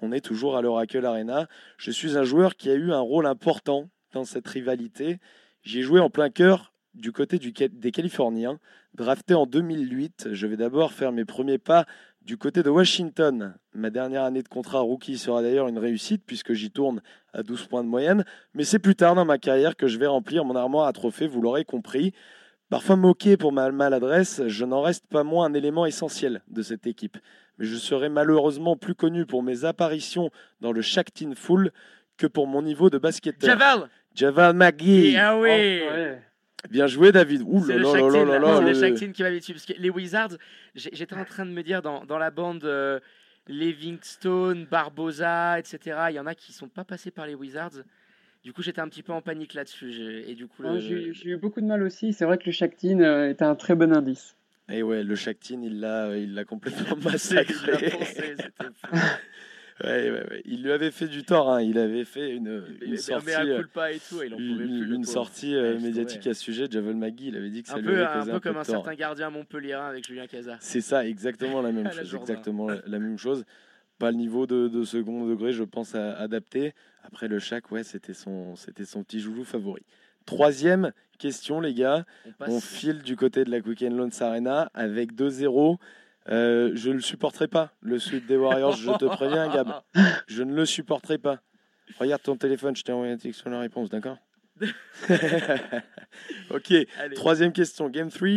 On 0.00 0.12
est 0.12 0.20
toujours 0.20 0.56
à 0.56 0.62
l'Oracle 0.62 1.04
Arena. 1.04 1.48
Je 1.76 1.90
suis 1.90 2.16
un 2.16 2.22
joueur 2.24 2.56
qui 2.56 2.70
a 2.70 2.74
eu 2.74 2.92
un 2.92 3.00
rôle 3.00 3.26
important 3.26 3.88
dans 4.12 4.24
cette 4.24 4.46
rivalité. 4.46 5.18
J'ai 5.62 5.82
joué 5.82 6.00
en 6.00 6.10
plein 6.10 6.30
cœur 6.30 6.72
du 6.98 7.12
côté 7.12 7.38
du, 7.38 7.52
des 7.52 7.90
Californiens. 7.90 8.58
Drafté 8.94 9.34
en 9.34 9.46
2008, 9.46 10.28
je 10.32 10.46
vais 10.46 10.56
d'abord 10.56 10.92
faire 10.92 11.12
mes 11.12 11.24
premiers 11.24 11.58
pas 11.58 11.86
du 12.22 12.36
côté 12.36 12.62
de 12.62 12.70
Washington. 12.70 13.54
Ma 13.72 13.90
dernière 13.90 14.24
année 14.24 14.42
de 14.42 14.48
contrat 14.48 14.80
rookie 14.80 15.16
sera 15.16 15.40
d'ailleurs 15.40 15.68
une 15.68 15.78
réussite 15.78 16.22
puisque 16.26 16.52
j'y 16.52 16.70
tourne 16.70 17.00
à 17.32 17.42
12 17.42 17.66
points 17.66 17.84
de 17.84 17.88
moyenne. 17.88 18.24
Mais 18.54 18.64
c'est 18.64 18.78
plus 18.78 18.96
tard 18.96 19.14
dans 19.14 19.24
ma 19.24 19.38
carrière 19.38 19.76
que 19.76 19.86
je 19.86 19.98
vais 19.98 20.06
remplir 20.06 20.44
mon 20.44 20.56
armoire 20.56 20.86
à 20.86 20.92
trophées, 20.92 21.26
vous 21.26 21.40
l'aurez 21.40 21.64
compris. 21.64 22.12
Parfois 22.70 22.96
moqué 22.96 23.38
pour 23.38 23.52
ma 23.52 23.70
maladresse, 23.70 24.42
je 24.46 24.64
n'en 24.66 24.82
reste 24.82 25.06
pas 25.06 25.24
moins 25.24 25.46
un 25.46 25.54
élément 25.54 25.86
essentiel 25.86 26.42
de 26.48 26.60
cette 26.60 26.86
équipe. 26.86 27.16
Mais 27.56 27.64
je 27.64 27.76
serai 27.76 28.10
malheureusement 28.10 28.76
plus 28.76 28.94
connu 28.94 29.24
pour 29.24 29.42
mes 29.42 29.64
apparitions 29.64 30.30
dans 30.60 30.72
le 30.72 30.82
Shaktin 30.82 31.32
Full 31.34 31.70
que 32.18 32.26
pour 32.26 32.46
mon 32.46 32.60
niveau 32.60 32.90
de 32.90 32.98
basketteur. 32.98 33.48
Javal 33.48 33.88
Javal 34.14 34.54
McGee. 34.54 35.16
Ah 35.16 35.38
oui 35.38 35.80
Oh, 35.82 35.92
ouais. 35.94 36.20
Bien 36.70 36.86
joué 36.86 37.12
David. 37.12 37.42
Ouh 37.46 37.64
C'est 37.66 37.78
là 37.78 37.78
le 37.78 37.82
là 37.84 37.92
là 37.92 37.98
Shaqtin, 38.00 38.24
là 38.24 38.38
là. 38.38 38.38
là 38.38 38.56
C'est 38.56 38.62
le 38.62 38.68
le- 38.68 38.74
Shaqtin 38.96 39.12
qui 39.12 39.22
m'avait 39.22 39.38
dessus. 39.38 39.52
Parce 39.52 39.66
que 39.66 39.74
les 39.78 39.90
Wizards, 39.90 40.36
j'étais 40.74 41.14
en 41.14 41.24
train 41.24 41.46
de 41.46 41.50
me 41.52 41.62
dire 41.62 41.82
dans, 41.82 42.04
dans 42.04 42.18
la 42.18 42.30
bande 42.30 42.64
euh, 42.64 42.98
Livingstone, 43.46 44.66
Barbosa, 44.70 45.58
etc. 45.58 45.96
Il 46.10 46.14
y 46.14 46.18
en 46.20 46.26
a 46.26 46.34
qui 46.34 46.52
sont 46.52 46.68
pas 46.68 46.84
passés 46.84 47.10
par 47.10 47.26
les 47.26 47.34
Wizards. 47.34 47.82
Du 48.44 48.52
coup, 48.52 48.62
j'étais 48.62 48.80
un 48.80 48.88
petit 48.88 49.02
peu 49.02 49.12
en 49.12 49.20
panique 49.22 49.54
là-dessus. 49.54 49.92
J'ai- 49.92 50.30
Et 50.30 50.34
du 50.34 50.46
coup, 50.46 50.62
Non, 50.62 50.74
le- 50.74 50.80
J'ai 51.12 51.28
eu 51.30 51.36
beaucoup 51.36 51.60
de 51.60 51.66
mal 51.66 51.82
aussi. 51.82 52.12
C'est 52.12 52.24
vrai 52.24 52.38
que 52.38 52.44
le 52.46 52.52
Shaktin 52.52 53.00
euh, 53.00 53.30
était 53.30 53.44
un 53.44 53.54
très 53.54 53.74
bon 53.74 53.92
indice. 53.92 54.36
Et 54.70 54.82
ouais, 54.82 55.02
le 55.02 55.14
Shaktin, 55.14 55.60
il 55.62 55.80
l'a, 55.80 56.16
il 56.16 56.34
l'a 56.34 56.44
complètement 56.44 56.96
massacré. 57.04 57.90
pensé, 57.90 58.34
c'était 58.36 58.70
fou. 58.74 58.96
Ouais, 59.84 60.10
ouais, 60.10 60.26
ouais. 60.30 60.42
Il 60.44 60.62
lui 60.62 60.72
avait 60.72 60.90
fait 60.90 61.06
du 61.06 61.22
tort. 61.22 61.50
hein. 61.50 61.62
Il 61.62 61.78
avait 61.78 62.04
fait 62.04 62.30
une, 62.30 62.62
sortie, 62.96 63.30
et 63.30 64.00
tout. 64.08 64.22
et 64.22 64.26
une, 64.26 65.04
sortie 65.04 65.54
euh, 65.54 65.78
médiatique 65.78 66.26
à 66.26 66.34
ce 66.34 66.42
sujet. 66.42 66.66
Javel 66.70 66.96
Magui, 66.96 67.28
il 67.28 67.36
avait 67.36 67.50
dit 67.50 67.62
que 67.62 67.68
ça 67.68 67.74
Un 67.74 67.78
lui 67.78 67.86
peu, 67.86 68.04
avait 68.04 68.04
un 68.04 68.18
causé 68.18 68.30
peu 68.30 68.36
un 68.36 68.40
peu 68.40 68.48
comme 68.48 68.56
un 68.58 68.64
certain 68.64 68.94
gardien 68.94 69.30
Montpellier 69.30 69.74
avec 69.74 70.06
Julien 70.06 70.26
Cazard. 70.26 70.58
C'est 70.60 70.80
ça, 70.80 71.06
exactement 71.06 71.62
la 71.62 71.70
même 71.72 71.90
chose. 71.92 72.14
Exactement 72.14 72.68
la, 72.68 72.98
même 72.98 73.18
chose. 73.18 73.44
Pas 73.98 74.10
le 74.10 74.16
niveau 74.16 74.46
de, 74.46 74.68
de 74.68 74.82
second 74.84 75.26
degré, 75.26 75.52
je 75.52 75.64
pense, 75.64 75.94
à 75.94 76.12
adapter. 76.18 76.72
Après 77.04 77.28
le 77.28 77.38
Shaq, 77.38 77.70
ouais, 77.70 77.84
c'était 77.84 78.14
son, 78.14 78.56
c'était 78.56 78.84
son 78.84 79.04
petit 79.04 79.20
joujou 79.20 79.44
favori. 79.44 79.82
Troisième 80.26 80.92
question, 81.18 81.60
les 81.60 81.72
gars. 81.74 82.04
On. 82.40 82.54
On 82.56 82.60
file 82.60 83.02
du 83.02 83.16
côté 83.16 83.44
de 83.44 83.50
la 83.50 83.60
Quicken 83.60 83.96
Loans 83.96 84.10
Arena 84.20 84.70
avec 84.74 85.14
2-0. 85.14 85.78
Euh, 86.30 86.72
je 86.74 86.90
ne 86.90 86.94
le 86.94 87.00
supporterai 87.00 87.48
pas, 87.48 87.72
le 87.80 87.98
sud 87.98 88.26
des 88.26 88.36
Warriors, 88.36 88.76
je 88.76 88.90
te 88.92 89.04
préviens, 89.06 89.48
Gab. 89.52 89.80
Je 90.26 90.42
ne 90.42 90.54
le 90.54 90.66
supporterai 90.66 91.18
pas. 91.18 91.40
Regarde 91.98 92.22
ton 92.22 92.36
téléphone, 92.36 92.76
je 92.76 92.82
t'ai 92.82 92.92
envoyé 92.92 93.12
un 93.12 93.16
texte 93.16 93.40
sur 93.40 93.50
la 93.50 93.60
réponse, 93.60 93.88
d'accord 93.88 94.18
Ok, 96.50 96.72
Allez. 96.98 97.14
troisième 97.14 97.52
question, 97.52 97.88
Game 97.88 98.10
3. 98.10 98.28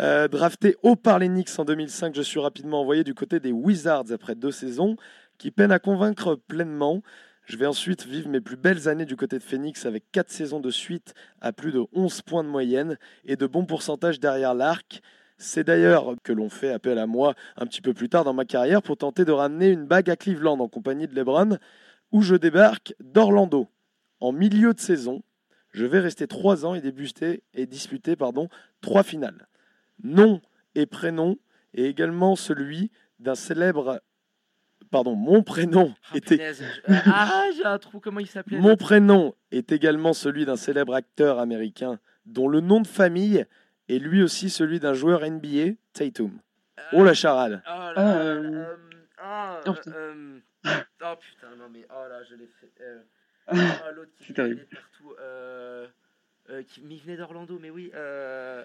Euh, 0.00 0.28
drafté 0.28 0.76
haut 0.82 0.96
par 0.96 1.18
les 1.18 1.28
Knicks 1.28 1.58
en 1.58 1.64
2005, 1.64 2.14
je 2.14 2.22
suis 2.22 2.40
rapidement 2.40 2.80
envoyé 2.80 3.04
du 3.04 3.14
côté 3.14 3.40
des 3.40 3.52
Wizards 3.52 4.12
après 4.12 4.34
deux 4.34 4.50
saisons, 4.50 4.96
qui 5.38 5.50
peinent 5.50 5.72
à 5.72 5.78
convaincre 5.78 6.34
pleinement. 6.34 7.02
Je 7.44 7.56
vais 7.56 7.66
ensuite 7.66 8.06
vivre 8.06 8.28
mes 8.28 8.40
plus 8.40 8.56
belles 8.56 8.88
années 8.88 9.04
du 9.04 9.16
côté 9.16 9.38
de 9.38 9.42
Phoenix 9.42 9.86
avec 9.86 10.10
quatre 10.10 10.30
saisons 10.30 10.60
de 10.60 10.70
suite 10.70 11.14
à 11.40 11.52
plus 11.52 11.72
de 11.72 11.84
11 11.92 12.22
points 12.22 12.42
de 12.44 12.48
moyenne 12.48 12.98
et 13.24 13.36
de 13.36 13.46
bons 13.46 13.66
pourcentages 13.66 14.18
derrière 14.18 14.54
l'arc. 14.54 15.00
C'est 15.38 15.64
d'ailleurs 15.64 16.14
que 16.22 16.32
l'on 16.32 16.48
fait 16.48 16.70
appel 16.72 16.98
à 16.98 17.06
moi 17.06 17.34
un 17.56 17.66
petit 17.66 17.82
peu 17.82 17.92
plus 17.92 18.08
tard 18.08 18.24
dans 18.24 18.32
ma 18.32 18.44
carrière 18.46 18.82
pour 18.82 18.96
tenter 18.96 19.24
de 19.24 19.32
ramener 19.32 19.68
une 19.68 19.84
bague 19.86 20.08
à 20.08 20.16
Cleveland 20.16 20.58
en 20.60 20.68
compagnie 20.68 21.06
de 21.06 21.14
LeBron, 21.14 21.58
où 22.12 22.22
je 22.22 22.34
débarque 22.36 22.94
d'Orlando. 23.00 23.68
En 24.20 24.32
milieu 24.32 24.72
de 24.72 24.80
saison, 24.80 25.22
je 25.72 25.84
vais 25.84 26.00
rester 26.00 26.26
trois 26.26 26.64
ans 26.64 26.74
et, 26.74 26.80
débuter, 26.80 27.42
et 27.52 27.66
disputer 27.66 28.16
pardon, 28.16 28.48
trois 28.80 29.02
finales. 29.02 29.46
Nom 30.02 30.40
et 30.74 30.86
prénom 30.86 31.36
et 31.74 31.84
également 31.84 32.34
celui 32.36 32.90
d'un 33.18 33.34
célèbre 33.34 34.00
pardon, 34.90 35.14
mon 35.16 35.42
prénom 35.42 35.92
Ah, 36.12 36.16
était 36.16 36.36
punaise, 36.36 36.62
je- 36.86 36.92
euh, 36.92 36.98
ah, 37.06 37.44
j'ai 37.56 37.64
un 37.64 37.78
trou, 37.78 37.98
comment 38.00 38.20
il 38.20 38.26
s'appelait 38.26 38.58
mon 38.58 38.76
prénom 38.76 39.34
est 39.50 39.72
également 39.72 40.12
celui 40.14 40.46
d'un 40.46 40.56
célèbre 40.56 40.94
acteur 40.94 41.38
américain 41.38 41.98
dont 42.24 42.48
le 42.48 42.60
nom 42.60 42.80
de 42.80 42.86
famille 42.86 43.44
est 43.88 43.98
lui 43.98 44.22
aussi 44.22 44.50
celui 44.50 44.80
d'un 44.80 44.94
joueur 44.94 45.20
NBA, 45.28 45.74
Tatum. 45.92 46.38
Oh 46.92 47.04
la 47.04 47.14
charade. 47.14 47.62
Oh 47.66 47.70
là 47.70 47.92
Ah, 47.96 48.20
euh, 48.22 48.42
euh, 48.52 48.76
ah, 49.18 49.60
oh, 49.66 49.72
putain. 49.72 49.92
euh, 49.92 50.38
oh 50.66 51.14
putain, 51.20 51.56
non 51.58 51.68
mais 51.72 51.86
oh 51.90 52.08
là, 52.08 52.22
je 52.24 52.34
l'ai 52.34 52.48
fait. 52.60 52.70
euh, 52.80 53.00
oh, 53.52 53.94
L'autre 53.94 54.10
qui 54.18 54.32
venait 54.32 54.54
partout. 54.64 55.14
Euh, 55.20 55.86
euh, 56.50 56.62
qui 56.62 56.82
il 56.88 57.00
venait 57.00 57.16
d'Orlando, 57.16 57.58
mais 57.60 57.70
oui. 57.70 57.90
Euh... 57.94 58.64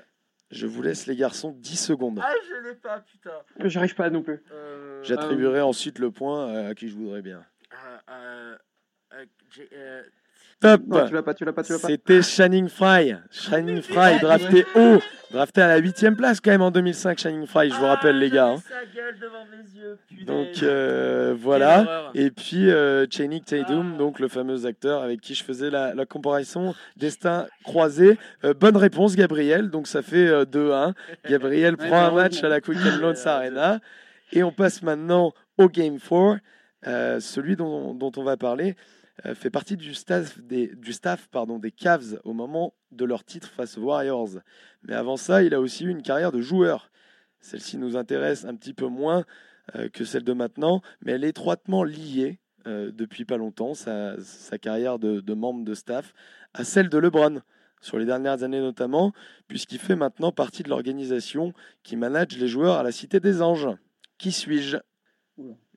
Je 0.51 0.67
vous 0.67 0.81
laisse 0.81 1.07
les 1.07 1.15
garçons 1.15 1.55
10 1.57 1.77
secondes. 1.77 2.19
Ah, 2.21 2.33
je 2.49 2.67
l'ai 2.67 2.75
pas, 2.75 2.99
putain. 2.99 3.31
J'arrive 3.69 3.95
pas 3.95 4.09
non 4.09 4.21
plus. 4.21 4.43
Euh, 4.51 5.01
J'attribuerai 5.03 5.61
ensuite 5.61 5.97
le 5.97 6.11
point 6.11 6.67
à 6.67 6.75
qui 6.75 6.89
je 6.89 6.95
voudrais 6.95 7.21
bien. 7.21 7.45
Euh, 10.63 10.67
euh, 10.67 10.71
euh, 10.71 10.73
euh, 10.73 10.77
Top 10.77 10.87
Non, 10.87 11.07
tu 11.07 11.13
l'as 11.13 11.23
pas, 11.23 11.33
tu 11.33 11.45
l'as 11.45 11.53
pas, 11.53 11.63
tu 11.63 11.71
l'as 11.73 11.79
pas. 11.79 11.87
C'était 11.87 12.21
Shining 12.21 12.69
Fry. 12.69 13.15
Shining 13.31 13.81
Fry, 13.81 14.19
drafté 14.19 14.65
haut. 14.75 14.99
Drafté 15.31 15.61
à 15.61 15.67
la 15.67 15.77
8 15.77 16.11
place 16.17 16.41
quand 16.41 16.51
même 16.51 16.61
en 16.61 16.71
2005, 16.71 17.17
Shining 17.17 17.47
Fry, 17.47 17.69
je 17.69 17.75
vous 17.75 17.85
ah, 17.85 17.95
rappelle 17.95 18.19
les 18.19 18.29
gars. 18.29 18.47
hein. 18.49 18.57
sa 18.57 18.85
gueule 18.93 19.17
devant 19.17 19.45
mes 19.49 19.79
yeux. 19.79 19.97
Donc 20.25 20.61
euh, 20.61 21.33
voilà. 21.39 22.11
Et 22.13 22.31
puis 22.31 22.69
euh, 22.69 23.05
Channing 23.09 23.41
Tatum, 23.41 23.93
Ah. 23.95 23.97
donc 23.97 24.19
le 24.19 24.27
fameux 24.27 24.65
acteur 24.65 25.01
avec 25.01 25.21
qui 25.21 25.33
je 25.33 25.43
faisais 25.43 25.69
la, 25.69 25.93
la 25.93 26.05
comparaison 26.05 26.75
destin 26.97 27.47
croisé. 27.63 28.17
Euh, 28.43 28.53
bonne 28.53 28.75
réponse 28.75 29.15
Gabriel, 29.15 29.69
donc 29.69 29.87
ça 29.87 30.01
fait 30.01 30.27
euh, 30.27 30.43
2-1. 30.43 30.93
Gabriel 31.29 31.75
Ouais, 31.79 31.87
prend 31.87 32.03
un 32.03 32.11
match 32.11 32.43
à 32.43 32.49
la 32.49 32.59
Quicken 32.59 32.99
Loans 32.99 33.13
Euh, 33.25 33.29
Arena. 33.29 33.79
Et 34.33 34.43
on 34.43 34.51
passe 34.51 34.81
maintenant 34.83 35.31
au 35.57 35.69
Game 35.69 35.97
4. 35.97 36.39
Euh, 36.87 37.19
celui 37.19 37.55
dont, 37.55 37.93
dont 37.93 38.11
on 38.17 38.23
va 38.23 38.37
parler 38.37 38.71
euh, 38.71 39.00
fait 39.35 39.49
partie 39.49 39.77
du 39.77 39.93
staff, 39.93 40.39
des, 40.41 40.67
du 40.75 40.93
staff 40.93 41.27
pardon, 41.27 41.59
des 41.59 41.71
Cavs 41.71 42.19
au 42.23 42.33
moment 42.33 42.73
de 42.91 43.05
leur 43.05 43.23
titre 43.23 43.49
face 43.49 43.77
aux 43.77 43.83
Warriors. 43.83 44.39
Mais 44.83 44.93
avant 44.93 45.17
ça, 45.17 45.43
il 45.43 45.53
a 45.53 45.59
aussi 45.59 45.85
eu 45.85 45.89
une 45.89 46.01
carrière 46.01 46.31
de 46.31 46.41
joueur. 46.41 46.91
Celle-ci 47.39 47.77
nous 47.77 47.97
intéresse 47.97 48.45
un 48.45 48.55
petit 48.55 48.73
peu 48.73 48.87
moins 48.87 49.25
euh, 49.75 49.89
que 49.89 50.05
celle 50.05 50.23
de 50.23 50.33
maintenant, 50.33 50.81
mais 51.01 51.13
elle 51.13 51.23
est 51.23 51.29
étroitement 51.29 51.83
liée 51.83 52.39
euh, 52.67 52.91
depuis 52.91 53.25
pas 53.25 53.37
longtemps, 53.37 53.73
sa, 53.73 54.19
sa 54.21 54.57
carrière 54.57 54.99
de, 54.99 55.21
de 55.21 55.33
membre 55.33 55.63
de 55.63 55.73
staff, 55.73 56.13
à 56.53 56.63
celle 56.63 56.89
de 56.89 56.97
LeBron, 56.97 57.41
sur 57.79 57.97
les 57.97 58.05
dernières 58.05 58.43
années 58.43 58.59
notamment, 58.59 59.11
puisqu'il 59.47 59.79
fait 59.79 59.95
maintenant 59.95 60.31
partie 60.31 60.61
de 60.61 60.69
l'organisation 60.69 61.53
qui 61.81 61.95
manage 61.95 62.37
les 62.37 62.47
joueurs 62.47 62.77
à 62.77 62.83
la 62.83 62.91
Cité 62.91 63.19
des 63.19 63.41
Anges. 63.41 63.69
Qui 64.19 64.31
suis-je? 64.31 64.77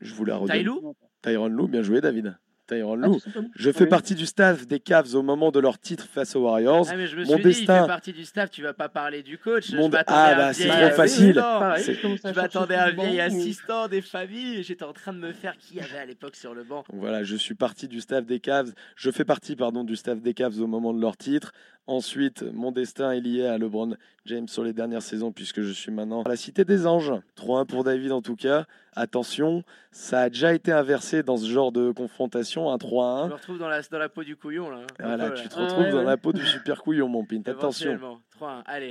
Je 0.01 0.15
vous 0.15 0.25
la 0.27 0.37
redonne. 0.37 0.93
Tyronn 1.23 1.53
Lou, 1.53 1.67
bien 1.67 1.83
joué 1.83 2.03
David. 2.03 2.37
Tyronn 2.67 3.03
Ah, 3.05 3.07
Lou. 3.09 3.19
Je 3.57 3.71
fais 3.71 3.85
Oui. 3.85 3.89
partie 3.91 4.15
du 4.15 4.27
staff 4.27 4.67
des 4.67 4.81
Cavs 4.81 5.15
au 5.15 5.23
moment 5.23 5.51
de 5.51 5.61
leur 5.61 5.79
titre 5.79 6.07
face 6.07 6.35
aux 6.37 6.43
Warriors. 6.43 6.87
Ah, 6.91 6.97
mais 6.97 7.07
je 7.07 7.17
me 7.17 7.25
Mon 7.25 7.35
suis 7.35 7.37
dit, 7.37 7.41
il 7.43 7.55
destin- 7.67 7.83
fait 7.83 7.87
partie 7.87 8.13
du 8.13 8.25
staff, 8.25 8.51
tu 8.51 8.63
vas 8.63 8.73
pas 8.75 8.89
parler 8.89 9.23
du 9.23 9.39
coach. 9.39 9.71
Mon 9.73 9.91
Je 9.91 9.97
Ah, 10.07 10.25
à 10.25 10.33
un 10.33 10.37
bah, 10.37 10.53
c'est 10.53 10.65
vieil 10.65 10.87
trop 10.89 10.97
facile. 10.97 11.35
je 11.35 12.35
m'attendais 12.35 12.75
à 12.75 12.87
un 12.87 12.91
vieil 12.91 13.21
assistant 13.21 13.89
des 13.89 14.01
familles 14.03 14.63
j'étais 14.63 14.85
en 14.85 14.93
train 14.93 15.13
de 15.13 15.19
me 15.19 15.33
faire 15.33 15.57
qui 15.59 15.77
y 15.77 15.81
avait 15.81 15.99
à 15.99 16.07
l'époque 16.07 16.37
sur 16.37 16.55
le 16.55 16.65
banc. 16.65 16.85
Voilà, 16.93 17.23
je 17.25 17.37
suis 17.37 17.55
parti 17.55 17.89
du 17.89 18.01
staff 18.01 18.25
des 18.27 18.41
Cavs. 18.41 18.73
Je 18.97 19.11
fais 19.11 19.25
partie, 19.25 19.57
pardon, 19.57 19.85
du 19.85 19.97
staff 19.97 20.21
des 20.21 20.35
Cavs 20.35 20.61
au 20.61 20.67
moment 20.67 20.93
de 20.95 21.01
leur 21.01 21.17
titre. 21.17 21.53
Ensuite, 21.87 22.43
mon 22.55 22.73
destin 22.73 23.13
est 23.13 23.21
lié 23.21 23.45
à 23.47 23.59
LeBron 23.59 23.95
James 24.25 24.49
sur 24.49 24.65
les 24.65 24.73
dernières 24.73 25.03
saisons 25.03 25.33
puisque 25.33 25.61
je 25.61 25.71
suis 25.73 25.93
maintenant 25.93 26.23
à 26.23 26.29
la 26.31 26.37
Cité 26.37 26.65
des 26.65 26.87
Anges. 26.87 27.13
3-1 27.37 27.67
pour 27.67 27.85
David 27.85 28.11
en 28.13 28.23
tout 28.23 28.37
cas. 28.37 28.65
Attention, 28.97 29.65
ça 29.91 30.21
a 30.23 30.29
déjà 30.29 30.55
été 30.55 30.71
inversé 30.71 31.23
dans 31.23 31.37
ce 31.37 31.47
genre 31.47 31.73
de 31.73 31.91
confrontation, 31.91 32.71
un 32.71 32.79
Je 32.81 32.87
3-1. 32.87 33.29
me 33.29 33.33
retrouve 33.35 33.59
dans 33.59 33.69
la, 33.69 33.83
dans 33.83 33.99
la 33.99 34.09
peau 34.09 34.23
du 34.23 34.37
couillon 34.37 34.71
là. 34.71 34.83
Voilà, 35.01 35.31
peu, 35.31 35.35
tu 35.35 35.43
là. 35.45 35.49
te 35.49 35.55
Ah, 35.59 35.63
retrouves 35.65 35.85
ouais, 35.85 35.91
dans 35.91 35.99
ouais. 35.99 36.05
la 36.05 36.17
peau 36.17 36.33
du 36.33 36.47
super 36.47 36.83
couillon, 36.83 37.09
mon 37.09 37.25
pint. 37.25 37.43
Attention. 37.47 37.91
Éventuellement. 37.93 38.21
3-1, 38.41 38.63
allez. 38.67 38.91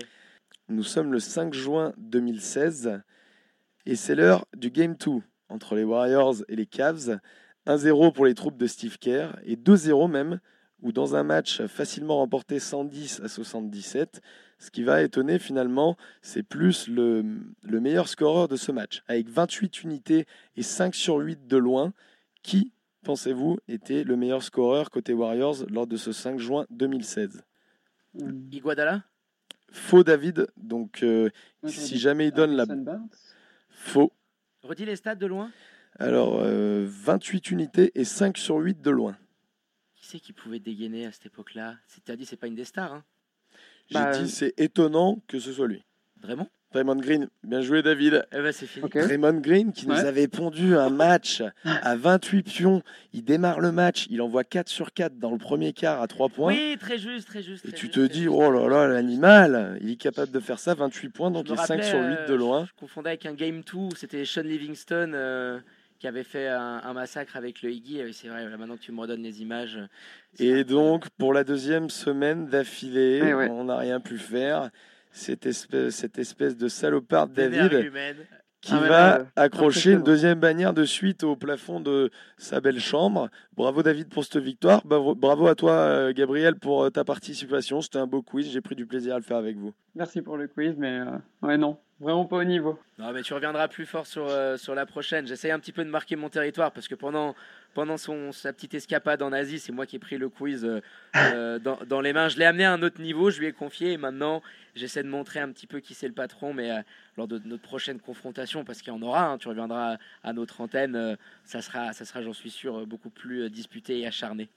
Nous 0.70 0.84
sommes 0.84 1.12
le 1.14 1.20
5 1.20 1.54
juin 1.54 1.94
2016 1.98 3.02
et 3.86 3.96
c'est 3.96 4.16
l'heure 4.16 4.46
du 4.56 4.72
Game 4.72 4.96
2 4.96 5.22
entre 5.50 5.76
les 5.76 5.84
Warriors 5.84 6.36
et 6.50 6.56
les 6.56 6.66
Cavs. 6.66 7.20
1-0 7.66 8.12
pour 8.14 8.26
les 8.26 8.34
troupes 8.34 8.58
de 8.58 8.68
Steve 8.68 8.98
Kerr 8.98 9.38
et 9.46 9.56
2-0 9.56 10.10
même, 10.12 10.40
ou 10.84 10.92
dans 10.92 11.16
un 11.16 11.24
match 11.24 11.64
facilement 11.66 12.18
remporté 12.18 12.60
110 12.60 13.22
à 13.24 13.28
77. 13.28 14.22
Ce 14.60 14.70
qui 14.70 14.84
va 14.84 15.02
étonner 15.02 15.40
finalement, 15.40 15.98
c'est 16.22 16.44
plus 16.44 16.88
le, 16.88 17.26
le 17.64 17.80
meilleur 17.80 18.08
scoreur 18.08 18.48
de 18.48 18.56
ce 18.56 18.72
match, 18.72 19.02
avec 19.08 19.30
28 19.30 19.84
unités 19.84 20.26
et 20.56 20.64
5 20.64 20.94
sur 20.94 21.18
8 21.18 21.48
de 21.48 21.58
loin. 21.58 21.94
Qui, 22.44 22.72
pensez-vous, 23.04 23.58
était 23.68 24.04
le 24.04 24.18
meilleur 24.18 24.44
scoreur 24.44 24.90
côté 24.90 25.14
Warriors 25.14 25.66
lors 25.70 25.88
de 25.88 25.98
ce 25.98 26.12
5 26.12 26.38
juin 26.38 26.66
2016 26.70 27.42
Hum, 28.22 28.48
Iguadala 28.52 29.04
Faux 29.72 30.04
David, 30.04 30.48
donc 30.56 31.02
euh, 31.02 31.32
si 31.66 31.98
jamais 31.98 32.28
il 32.28 32.32
donne 32.32 32.56
la. 32.56 32.66
Faux. 33.70 34.14
Redis 34.62 34.86
les 34.86 34.96
stats 34.96 35.16
de 35.16 35.26
loin. 35.26 35.52
Alors, 35.98 36.40
euh, 36.42 36.86
28 36.88 37.50
unités 37.50 37.92
et 37.96 38.04
5 38.04 38.38
sur 38.38 38.58
8 38.58 38.82
de 38.82 38.92
loin. 38.92 39.18
Qui 40.14 40.20
c'est 40.20 40.26
qui 40.26 40.34
pouvait 40.34 40.60
dégainer 40.60 41.08
à 41.08 41.12
cette 41.12 41.26
époque-là? 41.26 41.76
C'est-à-dire, 41.88 42.28
c'est 42.30 42.38
pas 42.38 42.46
une 42.46 42.54
des 42.54 42.66
stars, 42.66 42.94
hein 42.94 43.04
J'ai 43.90 43.96
Bah, 43.96 44.12
dit, 44.16 44.30
c'est 44.30 44.54
étonnant 44.60 45.24
que 45.28 45.40
ce 45.40 45.52
soit 45.52 45.68
lui. 45.68 45.82
Vraiment? 46.22 46.48
Draymond 46.72 46.98
Green, 46.98 47.30
bien 47.44 47.62
joué 47.62 47.82
David. 47.82 48.24
Eh 48.32 48.38
ben, 48.38 48.52
c'est 48.52 48.68
fini. 48.68 48.86
Ok. 48.86 48.96
Draymond 48.96 49.40
Green 49.42 49.74
qui 49.74 49.88
nous 49.88 49.96
avait 49.96 50.28
pondu 50.28 50.76
un 50.76 50.92
match 50.92 51.42
à 51.66 51.96
28 51.96 52.44
pions. 52.44 52.84
Il 53.12 53.26
démarre 53.26 53.60
le 53.60 53.72
match, 53.72 54.06
il 54.12 54.22
envoie 54.22 54.44
4 54.44 54.70
sur 54.70 54.94
4 54.94 55.18
dans 55.18 55.32
le 55.32 55.40
premier 55.40 55.74
quart 55.74 56.00
à 56.00 56.08
3 56.08 56.30
points. 56.30 56.54
Oui, 56.54 56.78
très 56.80 57.00
juste, 57.00 57.28
très 57.28 57.42
juste. 57.42 57.66
et 57.66 57.70
très 57.70 57.78
tu 57.78 57.88
juste, 57.88 57.96
te 57.96 58.06
dis, 58.06 58.24
juste. 58.26 58.36
oh 58.36 58.52
là 58.52 58.68
là, 58.70 58.88
l'animal, 58.88 59.80
il 59.82 59.90
est 59.90 59.96
capable 59.96 60.32
de 60.32 60.40
faire 60.40 60.60
ça, 60.60 60.76
28 60.76 61.10
points, 61.10 61.32
donc 61.32 61.48
il 61.48 61.54
est 61.54 61.56
5 61.56 61.68
rappelais, 61.70 61.90
sur 61.90 61.98
8 62.00 62.04
de 62.28 62.34
euh, 62.34 62.38
loin. 62.38 62.66
Je, 62.66 62.70
je 62.70 62.74
confondais 62.76 63.10
avec 63.10 63.26
un 63.26 63.34
Game 63.34 63.62
2 63.64 63.78
où 63.80 63.90
c'était 63.96 64.26
Sean 64.26 64.42
Livingston 64.44 65.12
euh, 65.16 65.60
qui 66.04 66.08
avait 66.10 66.26
fait 66.26 66.50
un, 66.50 66.82
un 66.84 66.92
massacre 66.92 67.38
avec 67.38 67.62
le 67.62 67.72
Iggy. 67.72 68.00
Et 68.02 68.12
C'est 68.12 68.28
vrai, 68.28 68.46
maintenant 68.58 68.76
que 68.76 68.82
tu 68.82 68.92
me 68.92 69.00
redonnes 69.00 69.24
les 69.24 69.42
images. 69.42 69.80
Et 70.38 70.66
donc, 70.66 71.08
pour 71.18 71.32
la 71.32 71.46
deuxième 71.46 71.90
semaine 71.90 72.48
d'affilée, 72.48 73.22
Ouais, 73.22 73.34
ouais. 73.34 73.50
on 73.50 73.64
n'a 73.64 73.78
rien 73.78 74.02
pu 74.02 74.18
faire. 74.18 74.70
Cette 75.14 75.46
espèce, 75.46 75.96
cette 75.96 76.20
espèce 76.20 76.58
de 76.58 76.68
salopard 76.68 77.30
David 77.30 77.90
qui 78.60 78.74
Ah 78.74 78.80
va 78.80 79.26
accrocher 79.38 79.94
une 79.94 80.04
deuxième 80.04 80.40
bannière 80.40 80.74
de 80.74 80.84
suite 80.84 81.24
au 81.24 81.38
plafond 81.38 81.80
de 81.80 82.12
sa 82.38 82.60
belle 82.60 82.80
chambre. 82.82 83.30
Bravo 83.56 83.82
David 83.82 84.10
pour 84.10 84.26
cette 84.26 84.38
victoire. 84.44 84.82
Bravo, 84.86 85.16
bravo 85.16 85.48
à 85.48 85.56
toi 85.56 85.72
euh, 85.74 86.14
Gabriel 86.14 86.56
pour 86.56 86.84
euh, 86.84 86.90
ta 86.90 87.04
participation. 87.06 87.80
C'était 87.82 88.00
un 88.00 88.08
beau 88.08 88.22
quiz. 88.22 88.50
J'ai 88.52 88.62
pris 88.62 88.76
du 88.76 88.86
plaisir 88.86 89.16
à 89.16 89.18
le 89.18 89.24
faire 89.24 89.38
avec 89.38 89.56
vous. 89.58 89.74
Merci 89.96 90.22
pour 90.22 90.36
le 90.38 90.48
quiz, 90.50 90.76
mais 90.78 91.00
euh, 91.00 91.06
ouais, 91.48 91.58
non, 91.58 91.78
vraiment 92.04 92.26
pas 92.26 92.38
au 92.38 92.44
niveau. 92.44 92.78
Non, 93.00 93.12
mais 93.12 93.24
tu 93.24 93.34
reviendras 93.34 93.68
plus 93.68 93.86
fort 93.86 94.06
sur, 94.06 94.28
euh, 94.28 94.58
sur 94.58 94.76
la 94.76 94.86
prochaine. 94.86 95.26
J'essaye 95.26 95.52
un 95.52 95.60
petit 95.60 95.72
peu 95.72 95.84
de 95.84 95.90
marquer 95.90 96.16
mon 96.16 96.30
territoire 96.30 96.72
parce 96.72 96.88
que 96.88 96.96
pendant, 96.96 97.36
pendant 97.74 97.98
son, 97.98 98.32
sa 98.32 98.54
petite 98.54 98.76
escapade 98.76 99.24
en 99.24 99.32
Asie, 99.32 99.58
c'est 99.58 99.72
moi 99.72 99.86
qui 99.86 99.96
ai 99.96 100.00
pris 100.00 100.18
le 100.18 100.30
quiz 100.30 100.64
euh, 100.64 100.82
euh, 101.16 101.58
dans, 101.60 101.80
dans 101.88 102.02
les 102.02 102.14
mains. 102.14 102.30
Je 102.30 102.38
l'ai 102.38 102.46
amené 102.46 102.66
à 102.66 102.74
un 102.74 102.84
autre 102.84 103.02
niveau, 103.02 103.32
je 103.32 103.40
lui 103.40 103.48
ai 103.48 103.54
confié 103.54 103.94
et 103.94 103.98
maintenant 103.98 104.44
j'essaie 104.76 105.04
de 105.04 105.10
montrer 105.10 105.40
un 105.40 105.52
petit 105.52 105.66
peu 105.66 105.80
qui 105.80 105.96
c'est 105.96 106.08
le 106.08 106.14
patron. 106.14 106.54
Mais 106.54 106.70
lors 107.18 107.28
de 107.28 107.42
notre 107.46 107.64
prochaine 107.64 108.00
confrontation, 108.00 108.64
parce 108.64 108.82
qu'il 108.82 108.94
y 108.94 108.96
en 108.96 109.02
aura, 109.02 109.26
hein, 109.26 109.38
tu 109.40 109.48
reviendras 109.48 109.98
à 110.24 110.34
notre 110.34 110.62
antenne, 110.62 111.18
ça 111.46 111.62
sera, 111.62 111.94
ça 111.94 112.06
sera 112.06 112.22
j'en 112.22 112.34
suis 112.34 112.52
sûr, 112.52 112.86
beaucoup 112.86 113.10
plus 113.10 113.50
disputé 113.50 114.00
et 114.00 114.08
acharné. 114.08 114.50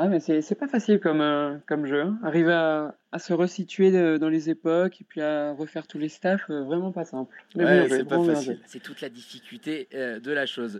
Ah, 0.00 0.06
mais 0.06 0.20
c'est 0.20 0.42
c'est 0.42 0.54
pas 0.54 0.68
facile 0.68 1.00
comme, 1.00 1.20
euh, 1.20 1.56
comme 1.66 1.84
jeu. 1.84 2.02
hein. 2.02 2.18
Arriver 2.22 2.52
à, 2.52 2.94
à 3.10 3.18
se 3.18 3.32
resituer 3.32 3.90
de- 3.90 4.16
dans 4.16 4.28
les 4.28 4.48
époques 4.48 5.00
et 5.00 5.04
puis 5.04 5.20
à 5.20 5.52
refaire 5.52 5.88
tous 5.88 5.98
les 5.98 6.08
staffs, 6.08 6.48
euh, 6.50 6.62
vraiment 6.62 6.92
pas 6.92 7.04
simple. 7.04 7.34
Mais 7.56 7.64
Ouais, 7.64 7.70
bien 7.78 7.86
joué, 7.88 7.96
c'est 7.96 8.04
pas 8.04 8.10
vraiment 8.10 8.24
bien 8.26 8.34
facile. 8.34 8.52
joué. 8.54 8.62
C'est 8.66 8.82
toute 8.82 9.00
la 9.00 9.08
difficulté 9.08 9.88
euh, 9.94 10.20
de 10.20 10.30
la 10.30 10.46
chose. 10.46 10.78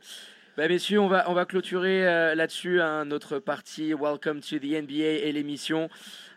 Bah, 0.58 0.66
messieurs, 0.66 0.98
on 0.98 1.06
va, 1.06 1.30
on 1.30 1.34
va 1.34 1.44
clôturer 1.44 2.04
euh, 2.04 2.34
là-dessus 2.34 2.80
hein, 2.80 3.04
notre 3.04 3.38
partie 3.38 3.94
Welcome 3.94 4.40
to 4.40 4.58
the 4.58 4.82
NBA 4.82 5.22
et 5.22 5.30
l'émission. 5.30 5.88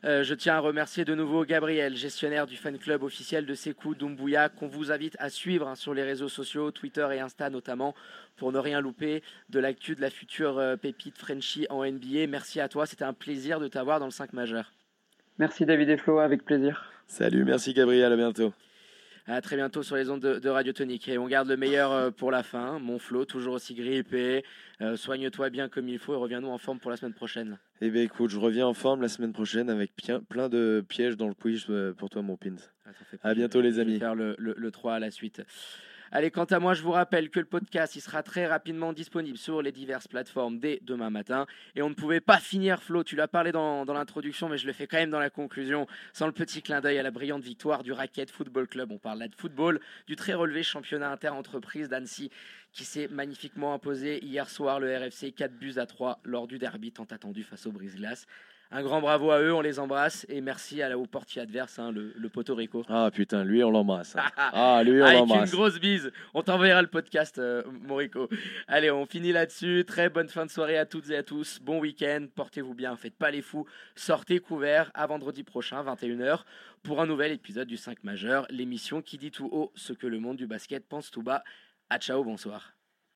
Euh, 0.05 0.21
je 0.23 0.35
tiens 0.35 0.57
à 0.57 0.59
remercier 0.59 1.05
de 1.05 1.15
nouveau 1.15 1.43
Gabriel, 1.43 1.95
gestionnaire 1.95 2.45
du 2.45 2.55
fan 2.55 2.77
club 2.77 3.01
officiel 3.01 3.47
de 3.47 3.55
Sekou 3.55 3.95
Doumbouya, 3.95 4.49
qu'on 4.49 4.67
vous 4.67 4.91
invite 4.91 5.15
à 5.17 5.31
suivre 5.31 5.67
hein, 5.67 5.73
sur 5.73 5.95
les 5.95 6.03
réseaux 6.03 6.29
sociaux, 6.29 6.69
Twitter 6.69 7.07
et 7.13 7.19
Insta 7.19 7.49
notamment, 7.49 7.95
pour 8.37 8.51
ne 8.51 8.59
rien 8.59 8.79
louper 8.79 9.23
de 9.49 9.59
l'actu 9.59 9.95
de 9.95 10.01
la 10.01 10.11
future 10.11 10.59
euh, 10.59 10.75
pépite 10.75 11.17
Frenchie 11.17 11.65
en 11.71 11.83
NBA. 11.83 12.27
Merci 12.27 12.59
à 12.59 12.67
toi, 12.67 12.85
c'était 12.85 13.05
un 13.05 13.13
plaisir 13.13 13.59
de 13.59 13.67
t'avoir 13.67 13.99
dans 13.99 14.05
le 14.05 14.11
5 14.11 14.33
majeur. 14.33 14.71
Merci 15.39 15.65
David 15.65 15.89
et 15.89 15.97
Flo, 15.97 16.19
avec 16.19 16.45
plaisir. 16.45 16.91
Salut, 17.07 17.43
merci 17.43 17.73
Gabriel, 17.73 18.13
à 18.13 18.17
bientôt. 18.17 18.53
À 19.27 19.39
très 19.41 19.55
bientôt 19.55 19.83
sur 19.83 19.95
les 19.95 20.09
ondes 20.09 20.19
de, 20.21 20.49
Radio 20.49 20.73
Tonique. 20.73 21.07
Et 21.07 21.17
on 21.17 21.27
garde 21.27 21.47
le 21.47 21.57
meilleur 21.57 21.91
euh, 21.91 22.11
pour 22.11 22.31
la 22.31 22.43
fin. 22.43 22.79
Mon 22.79 22.97
Flo, 22.97 23.25
toujours 23.25 23.53
aussi 23.53 23.75
grippé. 23.75 24.43
Euh, 24.81 24.97
soigne-toi 24.97 25.49
bien 25.49 25.69
comme 25.69 25.87
il 25.87 25.99
faut 25.99 26.13
et 26.13 26.17
reviens-nous 26.17 26.49
en 26.49 26.57
forme 26.57 26.79
pour 26.79 26.89
la 26.89 26.97
semaine 26.97 27.13
prochaine. 27.13 27.59
Eh 27.81 27.89
bien, 27.89 28.01
écoute, 28.01 28.31
je 28.31 28.39
reviens 28.39 28.65
en 28.65 28.73
forme 28.73 29.01
la 29.01 29.09
semaine 29.09 29.33
prochaine 29.33 29.69
avec 29.69 29.91
plein 30.27 30.49
de 30.49 30.83
pièges 30.87 31.17
dans 31.17 31.27
le 31.27 31.35
quiz 31.35 31.65
euh, 31.69 31.93
pour 31.93 32.09
toi, 32.09 32.21
mon 32.21 32.35
Pins. 32.35 32.55
À 32.85 32.91
ah, 33.29 33.33
bientôt, 33.35 33.61
les 33.61 33.79
amis. 33.79 33.99
faire 33.99 34.15
le, 34.15 34.35
le 34.37 34.71
3 34.71 34.95
à 34.95 34.99
la 34.99 35.11
suite. 35.11 35.41
Allez, 36.13 36.30
quant 36.30 36.44
à 36.44 36.60
moi, 36.60 36.74
je 36.74 36.84
vous 36.84 36.91
rappelle 36.91 37.30
que 37.30 37.39
le 37.39 37.46
podcast 37.46 37.96
il 37.96 38.01
sera 38.01 38.22
très 38.22 38.46
rapidement 38.46 38.91
disponible 38.91 39.38
sur 39.38 39.62
les 39.62 39.72
diverses 39.72 40.10
plateformes 40.10 40.60
dès 40.60 40.82
demain 40.82 41.10
matin. 41.10 41.48
Et 41.74 41.82
on 41.82 41.88
ne 41.88 41.94
pouvait 41.94 42.20
pas 42.20 42.38
finir, 42.38 42.84
Flo, 42.84 43.06
tu 43.06 43.15
l'as 43.15 43.30
parlé 43.30 43.53
dans, 43.53 43.86
dans 43.86 43.94
l'introduction, 43.94 44.50
mais 44.50 44.58
je 44.58 44.68
le 44.68 44.74
fais 44.74 44.88
quand 44.88 44.98
même 44.98 45.10
dans 45.10 45.22
la 45.22 45.30
conclusion, 45.30 45.88
sans 46.12 46.25
le 46.25 46.34
petit 46.34 46.62
clin 46.62 46.82
d'œil 46.82 46.98
à 47.00 47.03
la 47.03 47.12
brillante 47.12 47.44
victoire 47.44 47.82
du 47.82 47.94
Racket 47.94 48.30
Football 48.30 48.68
Club. 48.68 48.91
On 48.91 48.98
parle 48.98 49.20
là 49.20 49.30
de 49.30 49.36
football, 49.36 49.80
du 50.06 50.18
très 50.18 50.34
relevé 50.34 50.63
championnat 50.63 51.10
inter-entreprise 51.12 51.88
d'Annecy 51.88 52.30
qui 52.74 52.84
s'est 52.84 53.08
magnifiquement 53.08 53.74
imposé 53.74 54.22
hier 54.22 54.50
soir 54.50 54.82
le 54.82 54.94
RFC 54.94 55.32
4 55.32 55.53
buts 55.53 55.75
à 55.77 55.86
3 55.86 56.20
lors 56.25 56.46
du 56.46 56.60
derby 56.60 56.91
tant 56.91 57.06
attendu 57.06 57.44
face 57.44 57.65
au 57.68 57.72
Brise-Glace. 57.72 58.27
Un 58.73 58.83
grand 58.83 59.01
bravo 59.01 59.31
à 59.31 59.41
eux, 59.41 59.53
on 59.53 59.59
les 59.59 59.79
embrasse 59.79 60.25
et 60.29 60.39
merci 60.39 60.81
à 60.81 60.87
la, 60.87 60.97
au 60.97 61.05
portier 61.05 61.41
adverse, 61.41 61.77
hein, 61.77 61.91
le, 61.91 62.13
le 62.15 62.29
Porto 62.29 62.55
Rico. 62.55 62.85
Ah 62.87 63.09
putain, 63.13 63.43
lui 63.43 63.61
on 63.65 63.69
l'embrasse. 63.69 64.15
Hein. 64.15 64.23
ah 64.37 64.81
lui 64.85 65.01
on 65.01 65.11
l'embrasse. 65.11 65.39
Avec 65.39 65.51
une 65.51 65.59
grosse 65.59 65.79
bise. 65.79 66.11
On 66.33 66.41
t'enverra 66.41 66.81
le 66.81 66.87
podcast, 66.87 67.37
euh, 67.37 67.63
Morico. 67.69 68.29
Allez, 68.69 68.89
on 68.89 69.05
finit 69.05 69.33
là-dessus. 69.33 69.83
Très 69.85 70.09
bonne 70.09 70.29
fin 70.29 70.45
de 70.45 70.51
soirée 70.51 70.77
à 70.77 70.85
toutes 70.85 71.09
et 71.09 71.17
à 71.17 71.23
tous. 71.23 71.59
Bon 71.61 71.79
week-end. 71.79 72.27
Portez-vous 72.33 72.73
bien. 72.73 72.95
Faites 72.95 73.17
pas 73.17 73.29
les 73.29 73.41
fous. 73.41 73.65
Sortez 73.95 74.39
couverts 74.39 74.89
à 74.93 75.05
vendredi 75.05 75.43
prochain, 75.43 75.83
21h, 75.83 76.43
pour 76.81 77.01
un 77.01 77.05
nouvel 77.05 77.33
épisode 77.33 77.67
du 77.67 77.75
5 77.77 78.05
majeur, 78.05 78.47
l'émission 78.49 79.01
qui 79.01 79.17
dit 79.17 79.31
tout 79.31 79.49
haut 79.51 79.73
ce 79.75 79.91
que 79.91 80.07
le 80.07 80.19
monde 80.19 80.37
du 80.37 80.47
basket 80.47 80.87
pense 80.87 81.11
tout 81.11 81.23
bas. 81.23 81.43
À 81.89 81.99
ciao, 81.99 82.23
bonsoir. 82.23 82.71